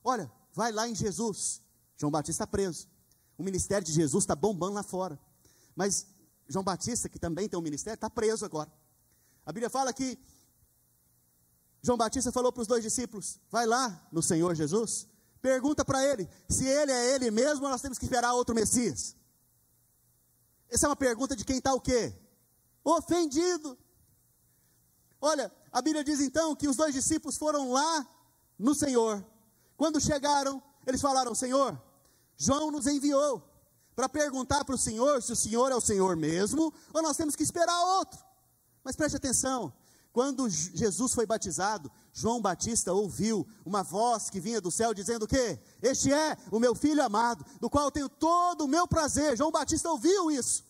[0.04, 1.62] Olha, vai lá em Jesus.
[1.98, 2.88] João Batista está preso.
[3.38, 5.20] O ministério de Jesus está bombando lá fora.
[5.76, 6.08] Mas
[6.48, 8.72] João Batista, que também tem um ministério, está preso agora.
[9.46, 10.18] A Bíblia fala que
[11.82, 15.08] João Batista falou para os dois discípulos: Vai lá no Senhor Jesus,
[15.42, 19.16] pergunta para ele se ele é ele mesmo ou nós temos que esperar outro Messias.
[20.70, 22.14] Essa é uma pergunta de quem está o quê?
[22.84, 23.78] Ofendido.
[25.22, 28.08] Olha, a Bíblia diz então que os dois discípulos foram lá
[28.60, 29.26] no Senhor.
[29.76, 31.82] Quando chegaram, eles falaram: Senhor,
[32.36, 33.47] João nos enviou
[33.98, 37.36] para perguntar para o Senhor se o Senhor é o Senhor mesmo ou nós temos
[37.36, 38.20] que esperar outro.
[38.84, 39.74] Mas preste atenção:
[40.14, 45.28] quando Jesus foi batizado, João Batista ouviu uma voz que vinha do céu dizendo o
[45.28, 45.60] quê?
[45.82, 49.36] Este é o meu filho amado, do qual eu tenho todo o meu prazer.
[49.36, 50.64] João Batista ouviu isso.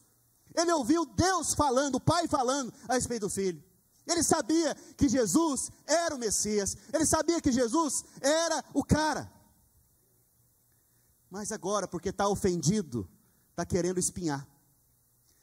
[0.56, 3.62] Ele ouviu Deus falando, o Pai falando a respeito do filho.
[4.08, 6.78] Ele sabia que Jesus era o Messias.
[6.94, 9.30] Ele sabia que Jesus era o cara.
[11.30, 13.08] Mas agora, porque está ofendido,
[13.58, 14.48] está querendo espinhar.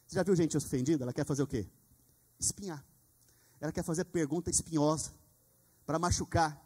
[0.07, 1.03] Você já viu gente ofendida?
[1.03, 1.69] Ela quer fazer o quê?
[2.39, 2.87] Espinhar.
[3.61, 5.13] Ela quer fazer pergunta espinhosa,
[5.85, 6.57] para machucar,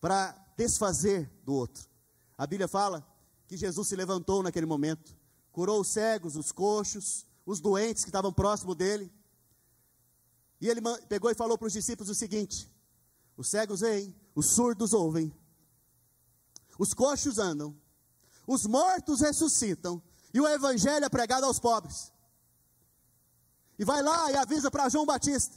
[0.00, 1.88] para desfazer do outro.
[2.36, 3.06] A Bíblia fala
[3.46, 5.16] que Jesus se levantou naquele momento,
[5.52, 9.12] curou os cegos, os coxos, os doentes que estavam próximo dele.
[10.60, 12.68] E ele pegou e falou para os discípulos o seguinte:
[13.36, 15.32] os cegos veem, os surdos ouvem,
[16.76, 17.76] os coxos andam,
[18.48, 20.02] os mortos ressuscitam,
[20.34, 22.12] e o evangelho é pregado aos pobres.
[23.78, 25.54] E vai lá e avisa para João Batista: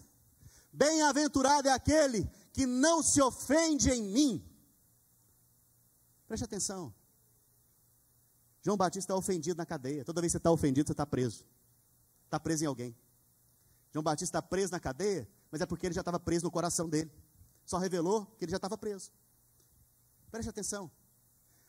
[0.72, 4.48] Bem-aventurado é aquele que não se ofende em mim.
[6.28, 6.94] Preste atenção.
[8.62, 10.06] João Batista está ofendido na cadeia.
[10.06, 11.46] Toda vez que você está ofendido, você está preso.
[12.26, 12.96] Está preso em alguém.
[13.92, 16.88] João Batista está preso na cadeia, mas é porque ele já estava preso no coração
[16.88, 17.12] dele.
[17.66, 19.12] Só revelou que ele já estava preso.
[20.30, 20.92] Preste atenção.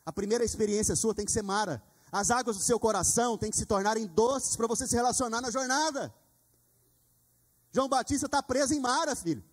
[0.05, 1.81] A primeira experiência sua tem que ser mara.
[2.11, 5.51] As águas do seu coração têm que se tornarem doces para você se relacionar na
[5.51, 6.13] jornada.
[7.71, 9.43] João Batista está preso em Mara, filho.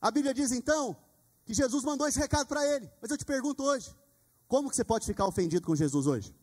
[0.00, 0.96] A Bíblia diz então
[1.44, 2.90] que Jesus mandou esse recado para ele.
[3.00, 3.94] Mas eu te pergunto hoje:
[4.48, 6.34] como que você pode ficar ofendido com Jesus hoje?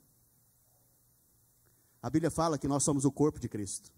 [2.02, 3.92] A Bíblia fala que nós somos o corpo de Cristo.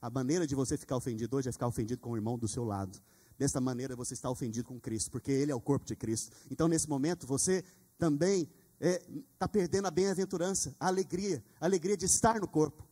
[0.00, 2.64] A maneira de você ficar ofendido hoje é ficar ofendido com o irmão do seu
[2.64, 3.00] lado.
[3.38, 6.36] Dessa maneira você está ofendido com Cristo, porque Ele é o corpo de Cristo.
[6.50, 7.64] Então, nesse momento, você
[7.96, 8.48] também
[8.80, 12.86] está é, tá perdendo a bem-aventurança, a alegria, a alegria de estar no corpo.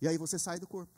[0.00, 0.92] E aí você sai do corpo.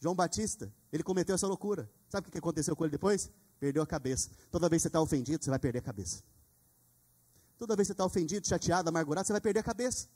[0.00, 1.88] João Batista, ele cometeu essa loucura.
[2.08, 3.30] Sabe o que aconteceu com ele depois?
[3.60, 4.30] Perdeu a cabeça.
[4.50, 6.22] Toda vez que você está ofendido, você vai perder a cabeça.
[7.56, 10.08] Toda vez que você está ofendido, chateado, amargurado, você vai perder a cabeça.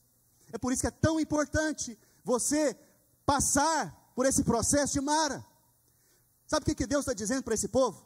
[0.53, 2.77] É por isso que é tão importante você
[3.25, 5.45] passar por esse processo de Mara.
[6.47, 8.05] Sabe o que, que Deus está dizendo para esse povo?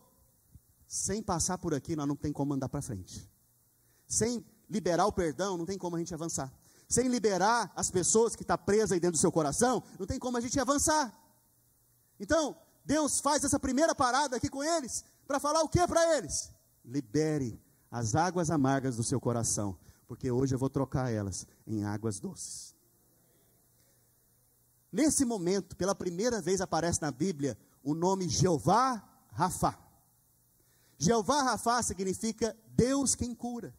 [0.86, 3.28] Sem passar por aqui, nós não tem como andar para frente.
[4.06, 6.52] Sem liberar o perdão, não tem como a gente avançar.
[6.88, 10.18] Sem liberar as pessoas que estão tá presas aí dentro do seu coração, não tem
[10.18, 11.12] como a gente avançar.
[12.18, 16.52] Então, Deus faz essa primeira parada aqui com eles, para falar o que para eles?
[16.84, 19.76] Libere as águas amargas do seu coração,
[20.06, 22.74] porque hoje eu vou trocar elas em águas doces.
[24.92, 29.02] Nesse momento, pela primeira vez aparece na Bíblia o nome Jeová
[29.32, 29.76] Rafa.
[30.96, 33.74] Jeová Rafa significa Deus quem cura.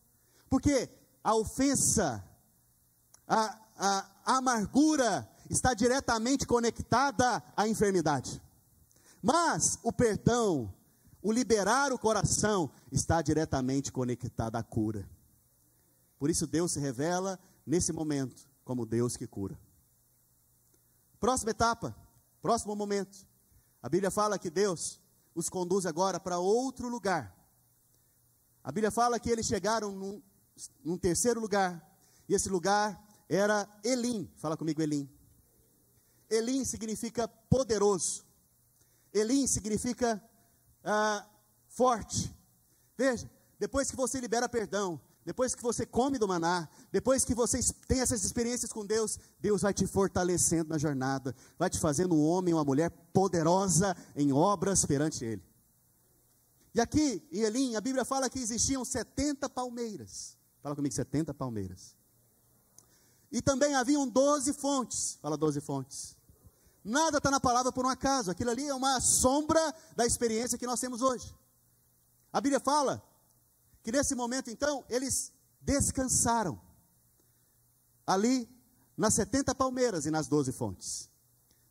[0.49, 0.89] Porque
[1.23, 2.23] a ofensa,
[3.27, 8.41] a, a, amargura, está diretamente conectada à enfermidade.
[9.21, 10.73] Mas o perdão,
[11.21, 15.08] o liberar o coração, está diretamente conectado à cura.
[16.17, 19.58] Por isso Deus se revela nesse momento como Deus que cura.
[21.19, 21.95] Próxima etapa,
[22.41, 23.27] próximo momento.
[23.81, 25.00] A Bíblia fala que Deus
[25.35, 27.35] os conduz agora para outro lugar.
[28.63, 30.21] A Bíblia fala que eles chegaram num,
[30.83, 31.83] num terceiro lugar,
[32.27, 34.29] e esse lugar era Elim.
[34.37, 35.10] Fala comigo, Elim.
[36.29, 38.25] Elim significa poderoso.
[39.13, 40.21] Elim significa
[40.83, 41.25] ah,
[41.67, 42.33] forte.
[42.97, 43.29] Veja,
[43.60, 47.99] depois que você libera perdão, depois que você come do maná, depois que você tem
[47.99, 52.53] essas experiências com Deus, Deus vai te fortalecendo na jornada, vai te fazendo um homem,
[52.53, 55.43] uma mulher poderosa em obras perante Ele.
[56.73, 60.37] E aqui em Elim, a Bíblia fala que existiam 70 palmeiras.
[60.62, 61.95] Fala comigo, 70 palmeiras.
[63.31, 65.17] E também haviam 12 fontes.
[65.21, 66.15] Fala 12 fontes.
[66.83, 68.31] nada está na palavra por um acaso.
[68.31, 71.35] Aquilo ali é uma sombra da experiência que nós temos hoje.
[72.31, 73.03] A Bíblia fala
[73.83, 75.31] que nesse momento, então, eles
[75.62, 76.60] descansaram
[78.05, 78.49] ali
[78.95, 81.10] nas 70 palmeiras e nas 12 fontes.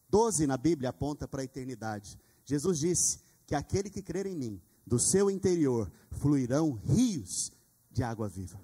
[0.09, 2.19] 12 na Bíblia aponta para a eternidade.
[2.45, 7.53] Jesus disse que aquele que crer em mim, do seu interior fluirão rios
[7.91, 8.61] de água viva.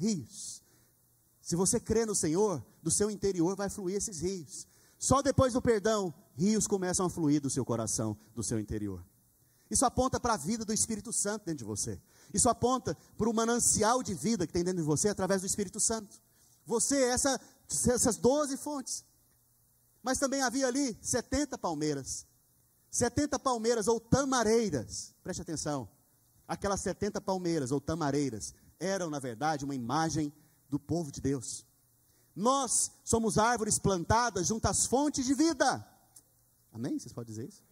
[0.00, 0.62] Rios.
[1.42, 4.66] Se você crê no Senhor, do seu interior vai fluir esses rios.
[4.98, 9.04] Só depois do perdão, rios começam a fluir do seu coração, do seu interior.
[9.70, 12.00] Isso aponta para a vida do Espírito Santo dentro de você.
[12.32, 15.78] Isso aponta para o manancial de vida que tem dentro de você através do Espírito
[15.78, 16.18] Santo.
[16.64, 17.38] Você, essa,
[17.68, 19.04] essas 12 fontes.
[20.02, 22.26] Mas também havia ali 70 palmeiras.
[22.90, 25.14] 70 palmeiras ou tamareiras.
[25.22, 25.88] Preste atenção.
[26.48, 30.32] Aquelas 70 palmeiras ou tamareiras eram, na verdade, uma imagem
[30.68, 31.66] do povo de Deus.
[32.34, 35.86] Nós somos árvores plantadas junto às fontes de vida.
[36.72, 36.98] Amém?
[36.98, 37.62] Vocês podem dizer isso?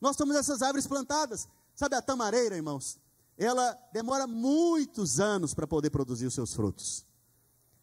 [0.00, 1.46] Nós somos essas árvores plantadas.
[1.74, 2.98] Sabe a tamareira, irmãos?
[3.36, 7.04] Ela demora muitos anos para poder produzir os seus frutos.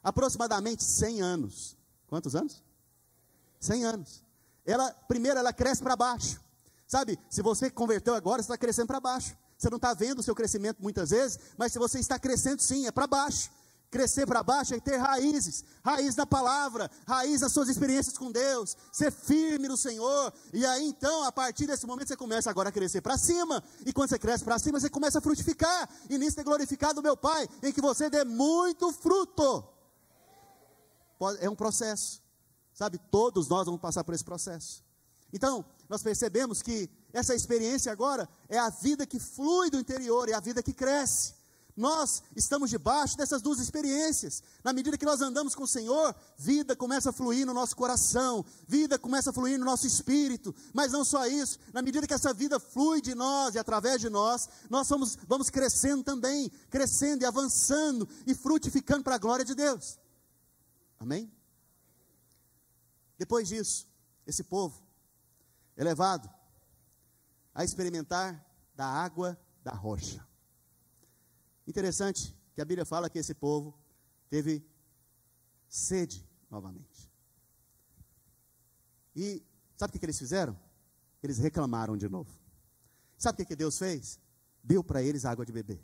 [0.02, 1.78] Aproximadamente 100 anos.
[2.08, 2.64] Quantos anos?
[3.60, 4.24] 100 anos.
[4.66, 6.42] Ela, primeiro, ela cresce para baixo.
[6.88, 9.38] Sabe, se você converteu agora, você está crescendo para baixo.
[9.64, 12.86] Você não está vendo o seu crescimento muitas vezes, mas se você está crescendo sim,
[12.86, 13.50] é para baixo.
[13.90, 18.76] Crescer para baixo é ter raízes, raiz na palavra, raiz nas suas experiências com Deus,
[18.92, 20.34] ser firme no Senhor.
[20.52, 23.64] E aí então, a partir desse momento, você começa agora a crescer para cima.
[23.86, 25.90] E quando você cresce para cima, você começa a frutificar.
[26.10, 29.64] E nisso é glorificado o meu Pai, em que você dê muito fruto.
[31.40, 32.22] É um processo,
[32.74, 32.98] sabe?
[33.10, 34.84] Todos nós vamos passar por esse processo.
[35.34, 40.34] Então, nós percebemos que essa experiência agora é a vida que flui do interior, é
[40.34, 41.34] a vida que cresce.
[41.76, 44.44] Nós estamos debaixo dessas duas experiências.
[44.64, 48.46] Na medida que nós andamos com o Senhor, vida começa a fluir no nosso coração,
[48.68, 50.54] vida começa a fluir no nosso espírito.
[50.72, 54.10] Mas não só isso, na medida que essa vida flui de nós e através de
[54.10, 59.56] nós, nós vamos, vamos crescendo também, crescendo e avançando e frutificando para a glória de
[59.56, 59.98] Deus.
[61.00, 61.32] Amém?
[63.18, 63.88] Depois disso,
[64.28, 64.83] esse povo
[65.76, 66.30] é levado
[67.54, 68.44] a experimentar
[68.76, 70.26] da água da rocha.
[71.68, 73.78] Interessante que a Bíblia fala que esse povo
[74.30, 74.66] teve
[75.68, 77.10] sede novamente.
[79.16, 79.44] E
[79.76, 80.60] sabe o que, que eles fizeram?
[81.22, 82.32] Eles reclamaram de novo.
[83.18, 84.20] Sabe o que, que Deus fez?
[84.64, 85.84] Deu para eles água de beber.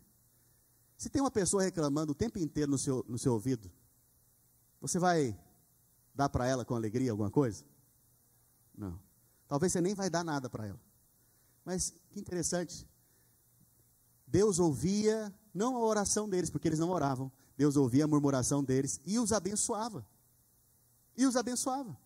[0.98, 3.72] Se tem uma pessoa reclamando o tempo inteiro no seu, no seu ouvido,
[4.82, 5.40] você vai
[6.14, 7.64] dar para ela com alegria alguma coisa?
[8.78, 9.00] Não.
[9.50, 10.80] Talvez você nem vai dar nada para ela.
[11.66, 12.88] Mas que interessante.
[14.26, 17.32] Deus ouvia não a oração deles, porque eles não oravam.
[17.58, 20.06] Deus ouvia a murmuração deles e os abençoava.
[21.18, 21.98] E os abençoava.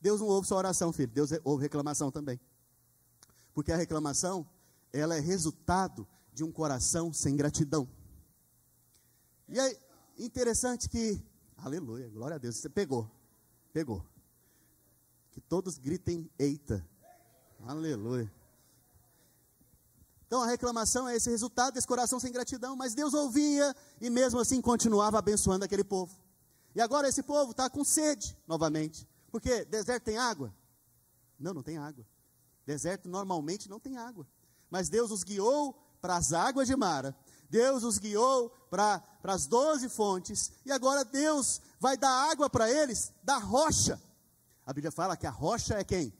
[0.00, 1.12] Deus não ouve só oração, filho.
[1.12, 2.38] Deus ouve reclamação também.
[3.54, 4.44] Porque a reclamação,
[4.92, 7.88] ela é resultado de um coração sem gratidão.
[9.48, 9.80] E é
[10.18, 11.22] interessante que,
[11.56, 13.08] aleluia, glória a Deus, você pegou,
[13.72, 14.04] pegou.
[15.32, 16.86] Que todos gritem, eita,
[17.66, 18.32] aleluia.
[20.26, 24.38] Então a reclamação é esse resultado desse coração sem gratidão, mas Deus ouvia e mesmo
[24.40, 26.16] assim continuava abençoando aquele povo.
[26.74, 30.54] E agora esse povo está com sede novamente, porque deserto tem água?
[31.38, 32.06] Não, não tem água.
[32.64, 34.26] Deserto normalmente não tem água.
[34.70, 37.16] Mas Deus os guiou para as águas de Mara,
[37.48, 43.12] Deus os guiou para as doze fontes, e agora Deus vai dar água para eles
[43.22, 44.00] da rocha.
[44.66, 46.12] A Bíblia fala que a rocha é quem?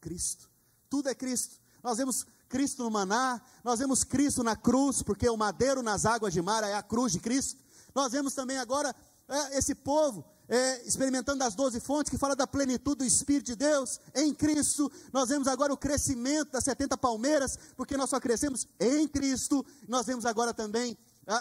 [0.00, 0.50] Cristo.
[0.88, 1.56] Tudo é Cristo.
[1.82, 6.32] Nós vemos Cristo no maná, nós vemos Cristo na cruz, porque o madeiro nas águas
[6.32, 7.60] de mar é a cruz de Cristo.
[7.94, 8.94] Nós vemos também agora
[9.28, 13.56] é, esse povo é, experimentando as doze fontes, que fala da plenitude do Espírito de
[13.56, 14.90] Deus em Cristo.
[15.12, 19.64] Nós vemos agora o crescimento das 70 palmeiras, porque nós só crescemos em Cristo.
[19.86, 20.96] Nós vemos agora também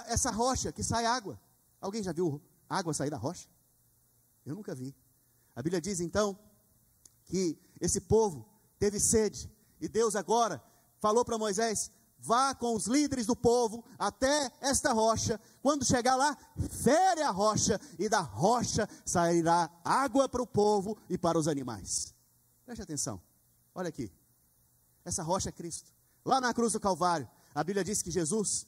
[0.08, 1.39] essa rocha que sai água.
[1.80, 3.47] Alguém já viu água sair da rocha?
[4.45, 4.93] Eu nunca vi.
[5.55, 6.38] A Bíblia diz então
[7.28, 8.47] que esse povo
[8.80, 10.63] teve sede, e Deus agora
[10.99, 15.39] falou para Moisés: vá com os líderes do povo até esta rocha.
[15.61, 16.36] Quando chegar lá,
[16.69, 22.13] fere a rocha, e da rocha sairá água para o povo e para os animais.
[22.65, 23.21] Preste atenção,
[23.75, 24.11] olha aqui.
[25.05, 25.93] Essa rocha é Cristo.
[26.25, 28.65] Lá na cruz do Calvário, a Bíblia diz que Jesus,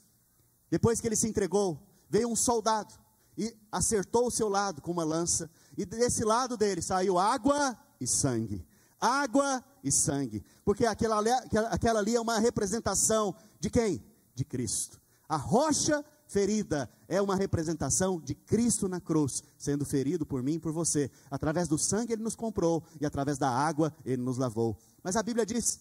[0.70, 2.94] depois que ele se entregou, veio um soldado
[3.38, 8.08] e acertou o seu lado com uma lança, e desse lado dele saiu água e
[8.08, 8.66] sangue
[9.00, 11.22] água e sangue, porque aquela,
[11.70, 14.04] aquela ali é uma representação de quem?
[14.36, 15.00] De Cristo.
[15.28, 20.60] A rocha ferida é uma representação de Cristo na cruz, sendo ferido por mim e
[20.60, 21.10] por você.
[21.32, 24.78] Através do sangue ele nos comprou e através da água ele nos lavou.
[25.02, 25.80] Mas a Bíblia diz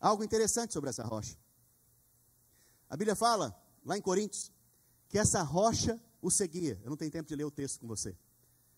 [0.00, 1.36] algo interessante sobre essa rocha.
[2.88, 3.54] A Bíblia fala,
[3.84, 4.52] lá em Coríntios,
[5.08, 6.78] que essa rocha o seguia.
[6.82, 8.16] Eu não tenho tempo de ler o texto com você.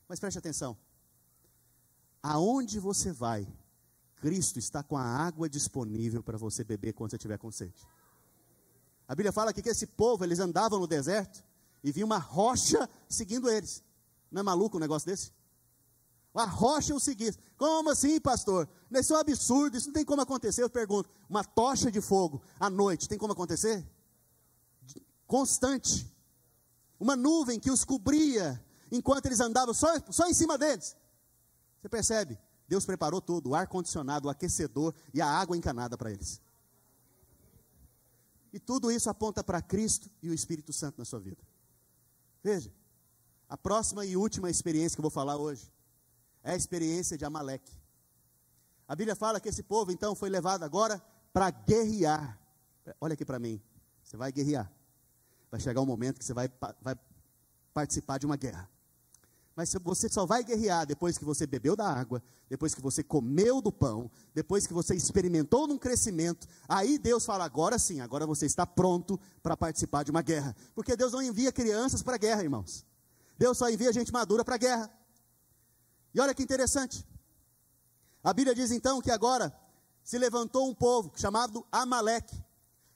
[0.09, 0.77] Mas preste atenção.
[2.23, 3.47] Aonde você vai,
[4.17, 7.87] Cristo está com a água disponível para você beber quando você tiver com sede.
[9.09, 11.45] A Bíblia fala que, que esse povo, eles andavam no deserto
[11.83, 13.83] e vinha uma rocha seguindo eles.
[14.31, 15.33] Não é maluco um negócio desse?
[16.35, 17.39] A rocha o seguisse.
[17.59, 18.69] Como assim, pastor?
[18.91, 20.63] Isso é um absurdo, isso não tem como acontecer.
[20.63, 23.87] Eu pergunto, uma tocha de fogo à noite, tem como acontecer?
[25.27, 26.11] Constante.
[26.99, 30.97] Uma nuvem que os cobria enquanto eles andavam só, só em cima deles.
[31.83, 32.39] Você percebe?
[32.69, 36.41] Deus preparou tudo: o ar-condicionado, o aquecedor e a água encanada para eles.
[38.53, 41.43] E tudo isso aponta para Cristo e o Espírito Santo na sua vida.
[42.43, 42.73] Veja,
[43.49, 45.73] a próxima e última experiência que eu vou falar hoje
[46.45, 47.73] é a experiência de Amaleque.
[48.87, 51.03] A Bíblia fala que esse povo então foi levado agora
[51.33, 52.39] para guerrear.
[53.01, 53.61] Olha aqui para mim,
[54.03, 54.71] você vai guerrear.
[55.51, 56.49] Vai chegar um momento que você vai,
[56.81, 56.97] vai
[57.73, 58.71] participar de uma guerra.
[59.55, 63.61] Mas você só vai guerrear depois que você bebeu da água, depois que você comeu
[63.61, 66.49] do pão, depois que você experimentou num crescimento.
[66.67, 70.57] Aí Deus fala: agora sim, agora você está pronto para participar de uma guerra.
[70.75, 72.87] Porque Deus não envia crianças para a guerra, irmãos.
[73.39, 74.91] Deus só envia gente madura para a guerra.
[76.15, 77.07] E olha que interessante.
[78.25, 79.55] A Bíblia diz então que agora
[80.03, 82.43] se levantou um povo chamado Amaleque.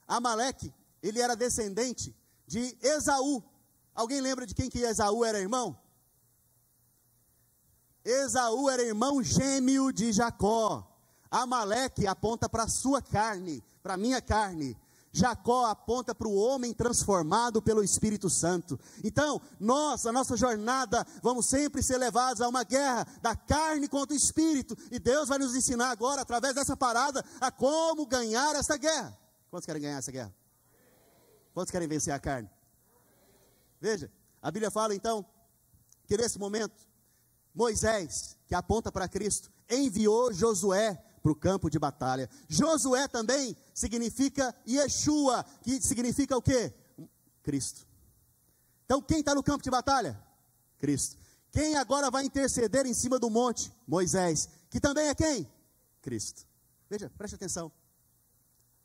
[0.09, 2.14] Amaleque, ele era descendente
[2.46, 3.42] de Esaú.
[3.94, 5.76] Alguém lembra de quem que Esaú era irmão?
[8.07, 10.86] Esaú era irmão gêmeo de Jacó.
[11.28, 14.76] Amaleque aponta para a sua carne, para a minha carne.
[15.11, 18.78] Jacó aponta para o homem transformado pelo Espírito Santo.
[19.02, 24.14] Então, nós, a nossa jornada, vamos sempre ser levados a uma guerra da carne contra
[24.14, 24.76] o Espírito.
[24.92, 29.18] E Deus vai nos ensinar agora, através dessa parada, a como ganhar essa guerra.
[29.50, 30.32] Quantos querem ganhar essa guerra?
[31.54, 32.48] Quantos querem vencer a carne?
[33.80, 35.24] Veja, a Bíblia fala então
[36.07, 36.86] que nesse momento
[37.57, 42.28] Moisés, que aponta para Cristo, enviou Josué para o campo de batalha.
[42.46, 46.72] Josué também significa Yeshua, que significa o quê?
[47.42, 47.86] Cristo.
[48.84, 50.22] Então, quem está no campo de batalha?
[50.78, 51.16] Cristo.
[51.50, 53.72] Quem agora vai interceder em cima do monte?
[53.86, 54.50] Moisés.
[54.68, 55.50] Que também é quem?
[56.02, 56.46] Cristo.
[56.90, 57.72] Veja, preste atenção.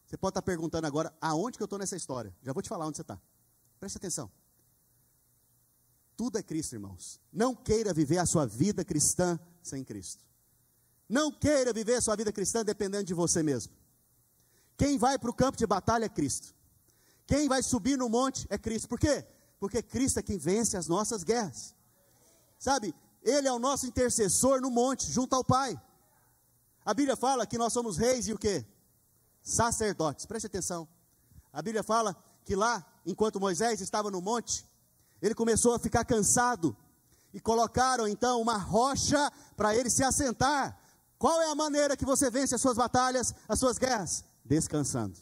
[0.07, 2.33] Você pode estar perguntando agora, aonde que eu estou nessa história?
[2.41, 3.19] Já vou te falar onde você está.
[3.79, 4.31] Preste atenção.
[6.21, 7.19] Tudo é Cristo, irmãos.
[7.33, 10.23] Não queira viver a sua vida cristã sem Cristo.
[11.09, 13.73] Não queira viver a sua vida cristã dependendo de você mesmo.
[14.77, 16.53] Quem vai para o campo de batalha é Cristo.
[17.25, 18.87] Quem vai subir no monte é Cristo.
[18.87, 19.25] Por quê?
[19.59, 21.73] Porque Cristo é quem vence as nossas guerras.
[22.59, 22.93] Sabe,
[23.23, 25.75] Ele é o nosso intercessor no monte, junto ao Pai.
[26.85, 28.63] A Bíblia fala que nós somos reis e o quê?
[29.41, 30.27] Sacerdotes.
[30.27, 30.87] Preste atenção.
[31.51, 32.15] A Bíblia fala
[32.45, 34.69] que lá, enquanto Moisés estava no monte,
[35.21, 36.75] ele começou a ficar cansado.
[37.33, 40.77] E colocaram então uma rocha para ele se assentar.
[41.17, 44.25] Qual é a maneira que você vence as suas batalhas, as suas guerras?
[44.43, 45.17] Descansando.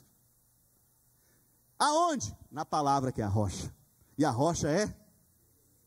[1.78, 2.36] Aonde?
[2.52, 3.74] Na palavra que é a rocha.
[4.18, 4.94] E a rocha é?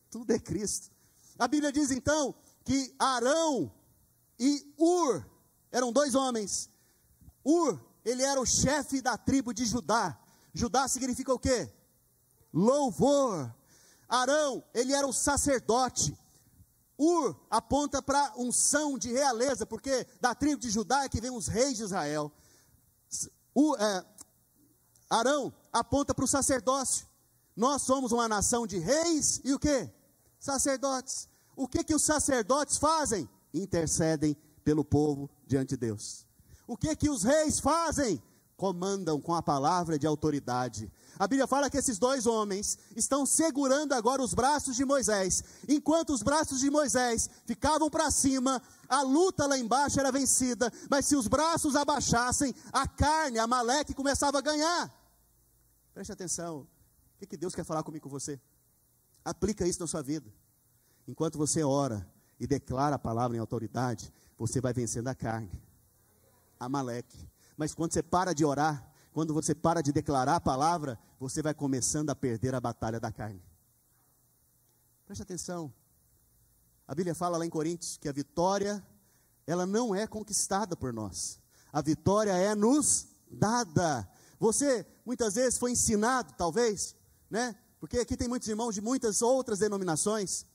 [0.09, 0.91] Tudo é Cristo.
[1.37, 2.33] A Bíblia diz então
[2.63, 3.71] que Arão
[4.39, 5.25] e Ur
[5.71, 6.69] eram dois homens.
[7.43, 10.17] Ur, ele era o chefe da tribo de Judá.
[10.53, 11.71] Judá significa o quê?
[12.53, 13.53] Louvor.
[14.07, 16.17] Arão, ele era o sacerdote.
[16.97, 21.47] Ur aponta para unção de realeza, porque da tribo de Judá é que vem os
[21.47, 22.31] reis de Israel.
[23.55, 24.05] Ur, é,
[25.09, 27.07] Arão aponta para o sacerdócio.
[27.55, 29.89] Nós somos uma nação de reis e o que?
[30.39, 31.29] Sacerdotes.
[31.55, 33.29] O que que os sacerdotes fazem?
[33.53, 36.25] Intercedem pelo povo diante de Deus.
[36.67, 38.21] O que que os reis fazem?
[38.55, 40.91] Comandam com a palavra de autoridade.
[41.23, 45.41] A Bíblia fala que esses dois homens estão segurando agora os braços de Moisés.
[45.69, 50.69] Enquanto os braços de Moisés ficavam para cima, a luta lá embaixo era vencida.
[50.91, 54.93] Mas se os braços abaixassem, a carne, a maleque começava a ganhar.
[55.93, 56.67] Preste atenção.
[57.15, 58.37] O que, que Deus quer falar comigo com você?
[59.23, 60.29] Aplica isso na sua vida.
[61.07, 62.05] Enquanto você ora
[62.37, 65.49] e declara a palavra em autoridade, você vai vencendo a carne,
[66.59, 67.25] a maleque.
[67.55, 71.53] Mas quando você para de orar, quando você para de declarar a palavra, você vai
[71.53, 73.41] começando a perder a batalha da carne.
[75.05, 75.71] Preste atenção.
[76.87, 78.85] A Bíblia fala lá em Coríntios que a vitória,
[79.45, 81.39] ela não é conquistada por nós.
[81.71, 84.09] A vitória é nos dada.
[84.39, 86.95] Você muitas vezes foi ensinado, talvez,
[87.29, 90.45] né, Porque aqui tem muitos irmãos de muitas outras denominações.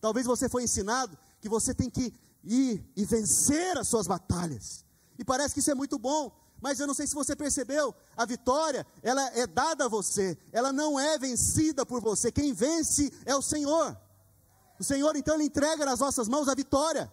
[0.00, 2.14] Talvez você foi ensinado que você tem que
[2.44, 4.84] ir e vencer as suas batalhas.
[5.18, 6.30] E parece que isso é muito bom,
[6.60, 10.72] mas eu não sei se você percebeu, a vitória, ela é dada a você, ela
[10.72, 12.32] não é vencida por você.
[12.32, 13.96] Quem vence é o Senhor.
[14.78, 17.10] O Senhor então ele entrega nas nossas mãos a vitória.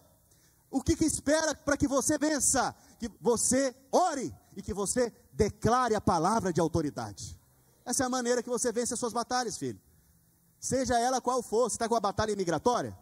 [0.70, 2.74] O que, que espera para que você vença?
[2.98, 7.38] Que você ore e que você declare a palavra de autoridade.
[7.84, 9.80] Essa é a maneira que você vence as suas batalhas, filho.
[10.58, 12.96] Seja ela qual for, você está com a batalha imigratória?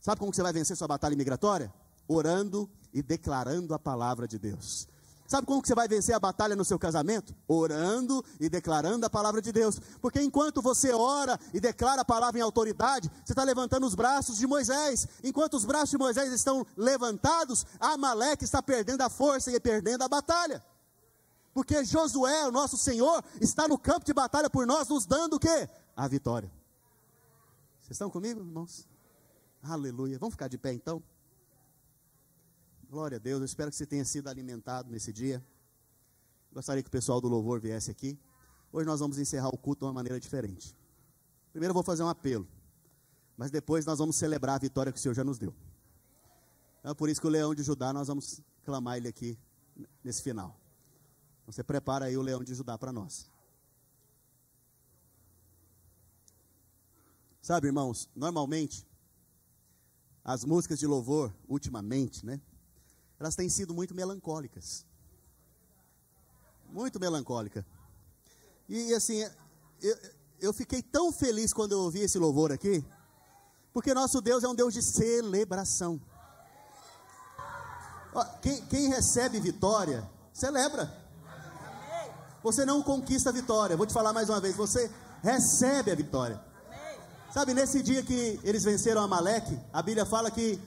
[0.00, 1.72] Sabe como você vai vencer sua batalha imigratória?
[2.06, 4.86] Orando e declarando a palavra de Deus.
[5.26, 7.34] Sabe como que você vai vencer a batalha no seu casamento?
[7.48, 9.80] Orando e declarando a palavra de Deus.
[10.00, 14.36] Porque enquanto você ora e declara a palavra em autoridade, você está levantando os braços
[14.36, 15.08] de Moisés.
[15.22, 20.08] Enquanto os braços de Moisés estão levantados, Amaleque está perdendo a força e perdendo a
[20.08, 20.62] batalha.
[21.54, 25.40] Porque Josué, o nosso Senhor, está no campo de batalha por nós, nos dando o
[25.40, 25.68] quê?
[25.96, 26.50] A vitória.
[27.80, 28.86] Vocês estão comigo, irmãos?
[29.62, 30.18] Aleluia.
[30.18, 31.02] Vamos ficar de pé então?
[32.94, 35.44] Glória a Deus, eu espero que você tenha sido alimentado nesse dia.
[36.52, 38.16] Gostaria que o pessoal do louvor viesse aqui.
[38.72, 40.76] Hoje nós vamos encerrar o culto de uma maneira diferente.
[41.50, 42.46] Primeiro eu vou fazer um apelo,
[43.36, 45.52] mas depois nós vamos celebrar a vitória que o Senhor já nos deu.
[46.78, 49.36] Então, é por isso que o leão de Judá nós vamos clamar ele aqui
[50.04, 50.56] nesse final.
[51.46, 53.28] Você prepara aí o leão de Judá para nós.
[57.42, 58.86] Sabe, irmãos, normalmente
[60.22, 62.40] as músicas de louvor, ultimamente, né?
[63.24, 64.84] Elas têm sido muito melancólicas.
[66.70, 67.66] Muito melancólica.
[68.68, 69.26] E assim,
[69.80, 69.96] eu,
[70.40, 72.84] eu fiquei tão feliz quando eu ouvi esse louvor aqui,
[73.72, 76.00] porque nosso Deus é um Deus de celebração.
[78.42, 80.92] Quem, quem recebe vitória, celebra.
[82.42, 84.90] Você não conquista a vitória, vou te falar mais uma vez, você
[85.22, 86.38] recebe a vitória.
[87.32, 90.60] Sabe, nesse dia que eles venceram Amaleque, a Bíblia fala que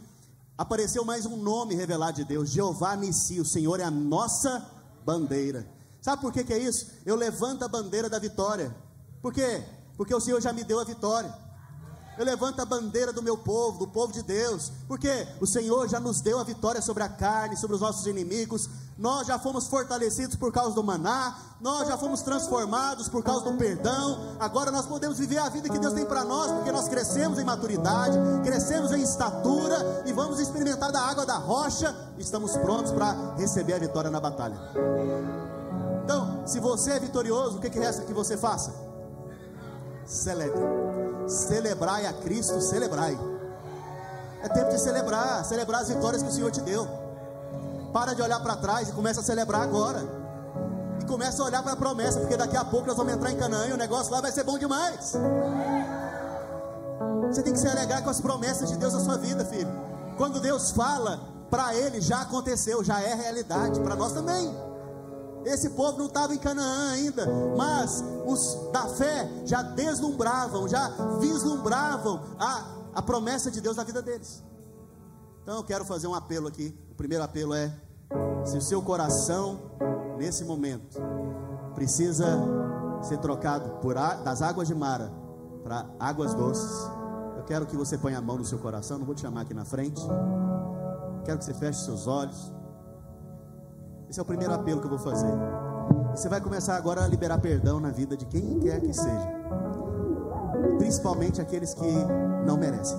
[0.57, 4.65] apareceu mais um nome revelado de Deus: Jeová Nissi, o Senhor é a nossa
[5.05, 5.67] bandeira.
[6.01, 6.87] Sabe por que, que é isso?
[7.05, 8.75] Eu levanto a bandeira da vitória.
[9.21, 9.63] Por quê?
[9.95, 11.33] Porque o Senhor já me deu a vitória.
[12.17, 15.99] Eu levanto a bandeira do meu povo, do povo de Deus, porque o Senhor já
[15.99, 18.67] nos deu a vitória sobre a carne, sobre os nossos inimigos.
[18.97, 23.57] Nós já fomos fortalecidos por causa do maná, nós já fomos transformados por causa do
[23.57, 24.35] perdão.
[24.39, 27.43] Agora nós podemos viver a vida que Deus tem para nós, porque nós crescemos em
[27.43, 31.95] maturidade, crescemos em estatura e vamos experimentar da água da rocha.
[32.17, 34.57] Estamos prontos para receber a vitória na batalha.
[36.03, 38.73] Então, se você é vitorioso, o que, que resta que você faça?
[40.05, 40.87] Celebre
[41.27, 43.17] celebrai a Cristo, celebrai.
[44.41, 47.06] É tempo de celebrar, celebrar as vitórias que o Senhor te deu.
[47.93, 50.03] Para de olhar para trás e começa a celebrar agora.
[51.01, 53.37] E começa a olhar para a promessa, porque daqui a pouco nós vamos entrar em
[53.37, 55.13] Canaã e o negócio lá vai ser bom demais.
[57.27, 59.71] Você tem que se alegrar com as promessas de Deus na sua vida, filho.
[60.17, 61.19] Quando Deus fala,
[61.49, 64.53] para ele já aconteceu, já é realidade, para nós também.
[65.45, 67.25] Esse povo não estava em Canaã ainda,
[67.55, 72.65] mas os da fé já deslumbravam, já vislumbravam a,
[72.95, 74.43] a promessa de Deus na vida deles.
[75.43, 76.77] Então eu quero fazer um apelo aqui.
[76.97, 77.71] Primeiro apelo é:
[78.43, 79.59] se o seu coração,
[80.17, 80.99] nesse momento,
[81.75, 82.25] precisa
[83.03, 85.11] ser trocado por a, das águas de Mara
[85.63, 86.89] para águas doces,
[87.37, 88.97] eu quero que você ponha a mão no seu coração.
[88.97, 90.01] Não vou te chamar aqui na frente.
[91.23, 92.51] Quero que você feche seus olhos.
[94.09, 95.33] Esse é o primeiro apelo que eu vou fazer.
[96.13, 99.29] E você vai começar agora a liberar perdão na vida de quem quer que seja,
[100.79, 101.91] principalmente aqueles que
[102.45, 102.97] não merecem,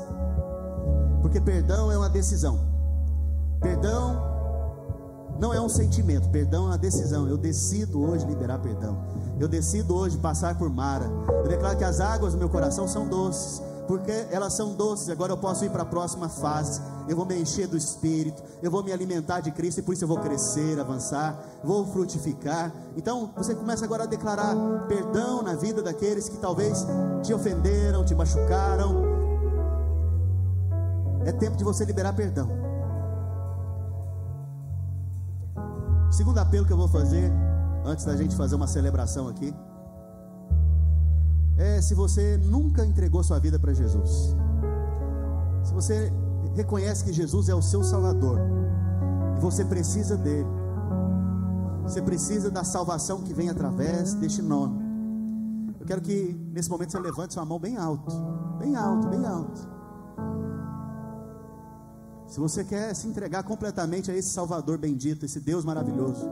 [1.20, 2.77] porque perdão é uma decisão.
[3.60, 4.28] Perdão
[5.38, 7.28] não é um sentimento, perdão é uma decisão.
[7.28, 8.98] Eu decido hoje liberar perdão.
[9.38, 11.06] Eu decido hoje passar por Mara.
[11.44, 15.08] Eu declaro que as águas do meu coração são doces porque elas são doces.
[15.08, 16.80] Agora eu posso ir para a próxima fase.
[17.08, 20.04] Eu vou me encher do Espírito, eu vou me alimentar de Cristo e por isso
[20.04, 22.70] eu vou crescer, avançar, vou frutificar.
[22.94, 24.54] Então você começa agora a declarar
[24.86, 26.86] perdão na vida daqueles que talvez
[27.22, 29.08] te ofenderam, te machucaram.
[31.24, 32.67] É tempo de você liberar perdão.
[36.10, 37.30] Segundo apelo que eu vou fazer,
[37.84, 39.54] antes da gente fazer uma celebração aqui
[41.58, 44.36] é se você nunca entregou sua vida para Jesus.
[45.64, 46.12] Se você
[46.54, 48.38] reconhece que Jesus é o seu Salvador
[49.36, 50.48] e você precisa dele.
[51.82, 54.78] Você precisa da salvação que vem através deste nome.
[55.80, 58.12] Eu quero que nesse momento você levante sua mão bem alto,
[58.58, 59.68] bem alto, bem alto.
[62.28, 66.28] Se você quer se entregar completamente a esse Salvador bendito, esse Deus maravilhoso,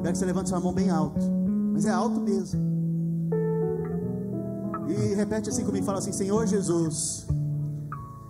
[0.00, 1.20] quero que você levante sua mão bem alto,
[1.72, 2.58] mas é alto mesmo.
[4.88, 7.26] E repete assim comigo, fala assim: Senhor Jesus,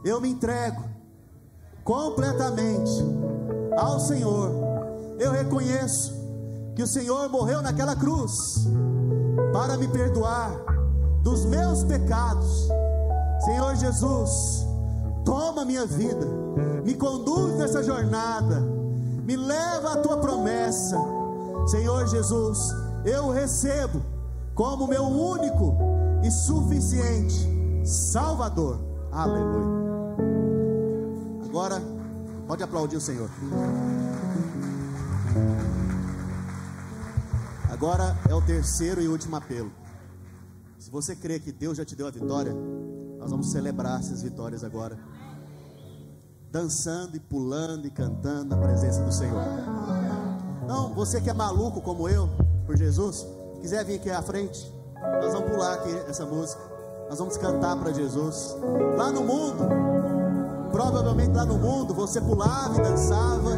[0.04, 0.82] eu me entrego
[1.84, 2.90] completamente
[3.76, 4.50] ao Senhor.
[5.20, 6.12] Eu reconheço
[6.74, 8.66] que o Senhor morreu naquela cruz
[9.52, 10.50] para me perdoar
[11.22, 12.68] dos meus pecados.
[13.44, 14.67] Senhor Jesus,
[15.24, 16.26] toma minha vida,
[16.84, 20.96] me conduz nessa jornada, me leva à tua promessa.
[21.66, 22.72] Senhor Jesus,
[23.04, 24.02] eu recebo
[24.54, 25.76] como meu único
[26.24, 28.78] e suficiente Salvador.
[29.12, 29.78] Aleluia.
[31.44, 31.82] Agora,
[32.46, 33.30] pode aplaudir o Senhor.
[37.70, 39.70] Agora é o terceiro e último apelo.
[40.78, 42.54] Se você crê que Deus já te deu a vitória,
[43.18, 44.98] nós vamos celebrar essas vitórias agora.
[46.50, 49.42] Dançando e pulando e cantando na presença do Senhor.
[50.66, 52.28] Não, você que é maluco como eu,
[52.64, 53.26] por Jesus,
[53.60, 54.72] quiser vir aqui à frente,
[55.20, 56.60] nós vamos pular aqui essa música.
[57.08, 58.54] Nós vamos cantar para Jesus.
[58.96, 59.66] Lá no mundo,
[60.70, 63.50] provavelmente lá no mundo, você pulava e dançava.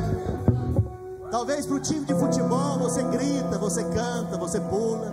[1.31, 5.13] Talvez para o time de futebol você grita, você canta, você pula.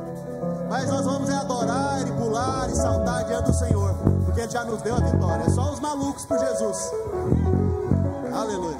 [0.70, 3.96] Mas nós vamos é adorar e pular e saltar diante do Senhor,
[4.38, 5.44] porque Ele já nos deu a vitória.
[5.46, 6.92] É só os malucos por Jesus.
[8.32, 8.78] Aleluia.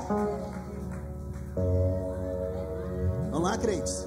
[3.32, 4.06] Vamos lá, crentes.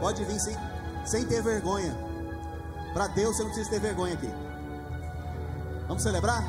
[0.00, 0.56] Pode vir sem,
[1.04, 1.94] sem ter vergonha.
[2.94, 4.30] Para Deus você não precisa ter vergonha aqui.
[5.86, 6.42] Vamos celebrar?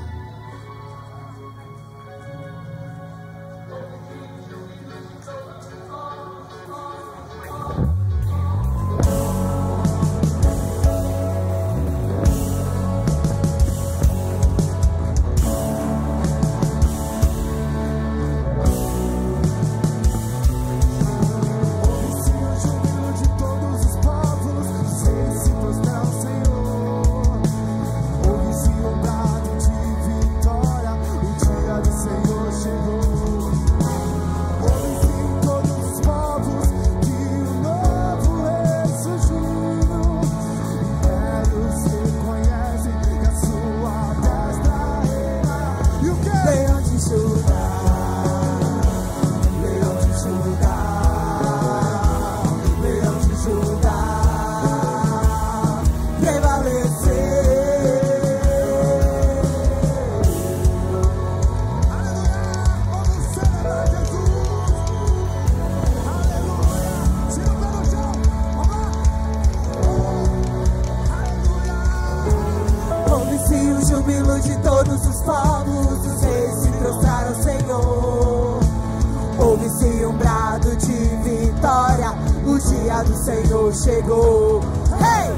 [83.26, 84.62] Senhor chegou.
[85.02, 85.34] Hey!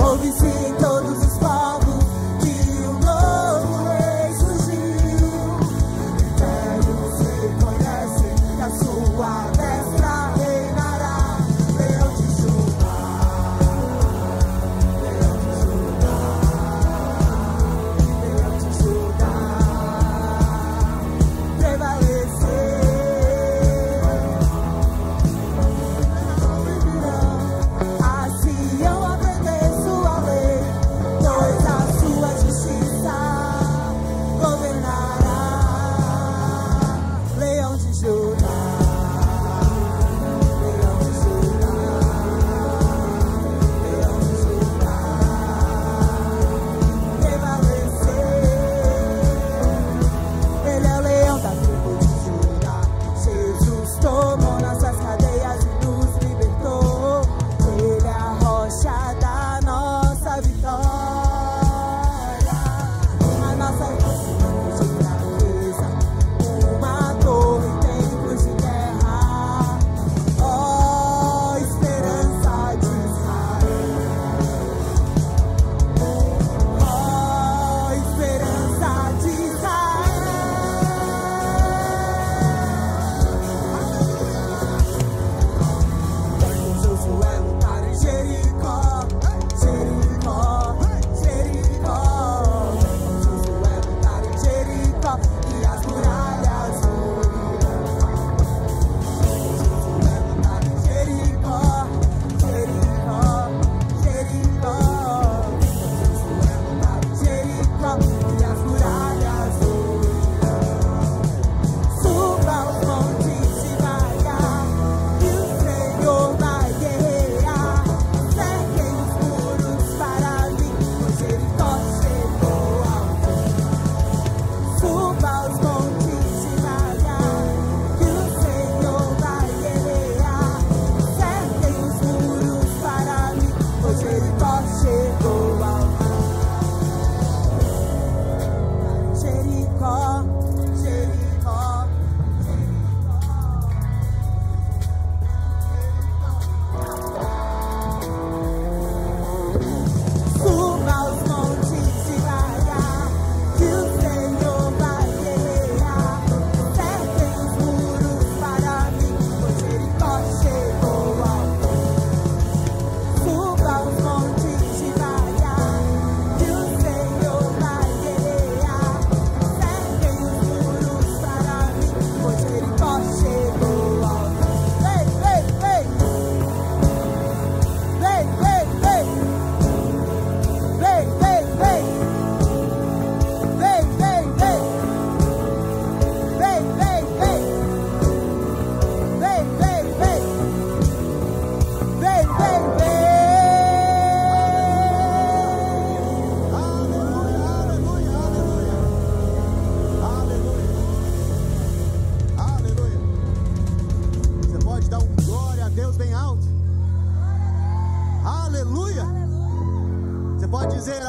[0.00, 0.91] Ouve-se então.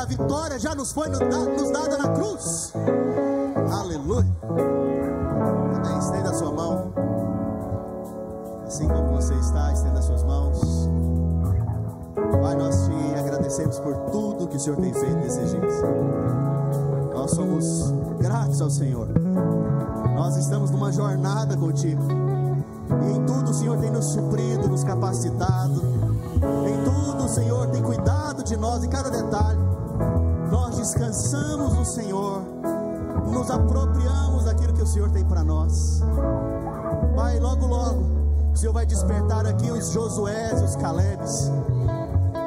[0.03, 2.73] A vitória já nos foi nos dada na cruz.
[3.71, 4.27] Aleluia.
[4.49, 5.97] Amém.
[5.97, 6.93] Estenda a sua mão.
[8.67, 10.89] Assim como você está, estenda as suas mãos.
[12.41, 15.67] Pai, nós te agradecemos por tudo que o Senhor tem feito nesse Egito.
[17.13, 19.07] Nós somos gratos ao Senhor.
[20.15, 22.03] Nós estamos numa jornada contigo.
[23.07, 25.81] E em tudo o Senhor tem nos suprido, nos capacitado.
[26.67, 29.62] Em tudo o Senhor tem cuidado de nós em cada detalhe.
[30.83, 32.41] Descansamos no Senhor.
[33.31, 36.01] Nos apropriamos daquilo que o Senhor tem para nós.
[37.15, 38.03] Pai, logo, logo,
[38.53, 41.49] o Senhor vai despertar aqui os Josués, os Calebes,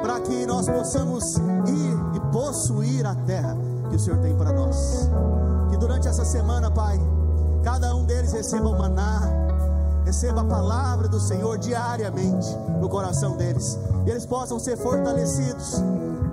[0.03, 3.57] para que nós possamos ir e possuir a terra
[3.89, 5.09] que o Senhor tem para nós.
[5.71, 6.99] Que durante essa semana, Pai,
[7.63, 9.19] cada um deles receba o maná,
[10.05, 15.81] receba a palavra do Senhor diariamente no coração deles, e eles possam ser fortalecidos.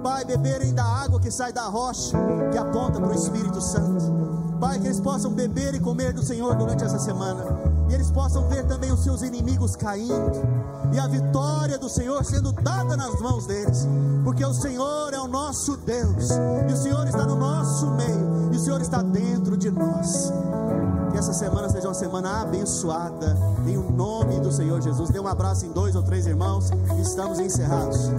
[0.05, 2.15] Pai, beberem da água que sai da rocha,
[2.53, 4.05] que aponta para o Espírito Santo.
[4.61, 7.43] Pai, que eles possam beber e comer do Senhor durante essa semana,
[7.89, 10.43] e eles possam ver também os seus inimigos caindo,
[10.93, 13.89] e a vitória do Senhor sendo dada nas mãos deles,
[14.23, 16.29] porque o Senhor é o nosso Deus,
[16.69, 20.31] e o Senhor está no nosso meio, e o Senhor está dentro de nós.
[21.13, 25.09] Que essa semana seja uma semana abençoada, em o nome do Senhor Jesus.
[25.09, 26.69] Dê um abraço em dois ou três irmãos,
[27.01, 28.11] estamos encerrados.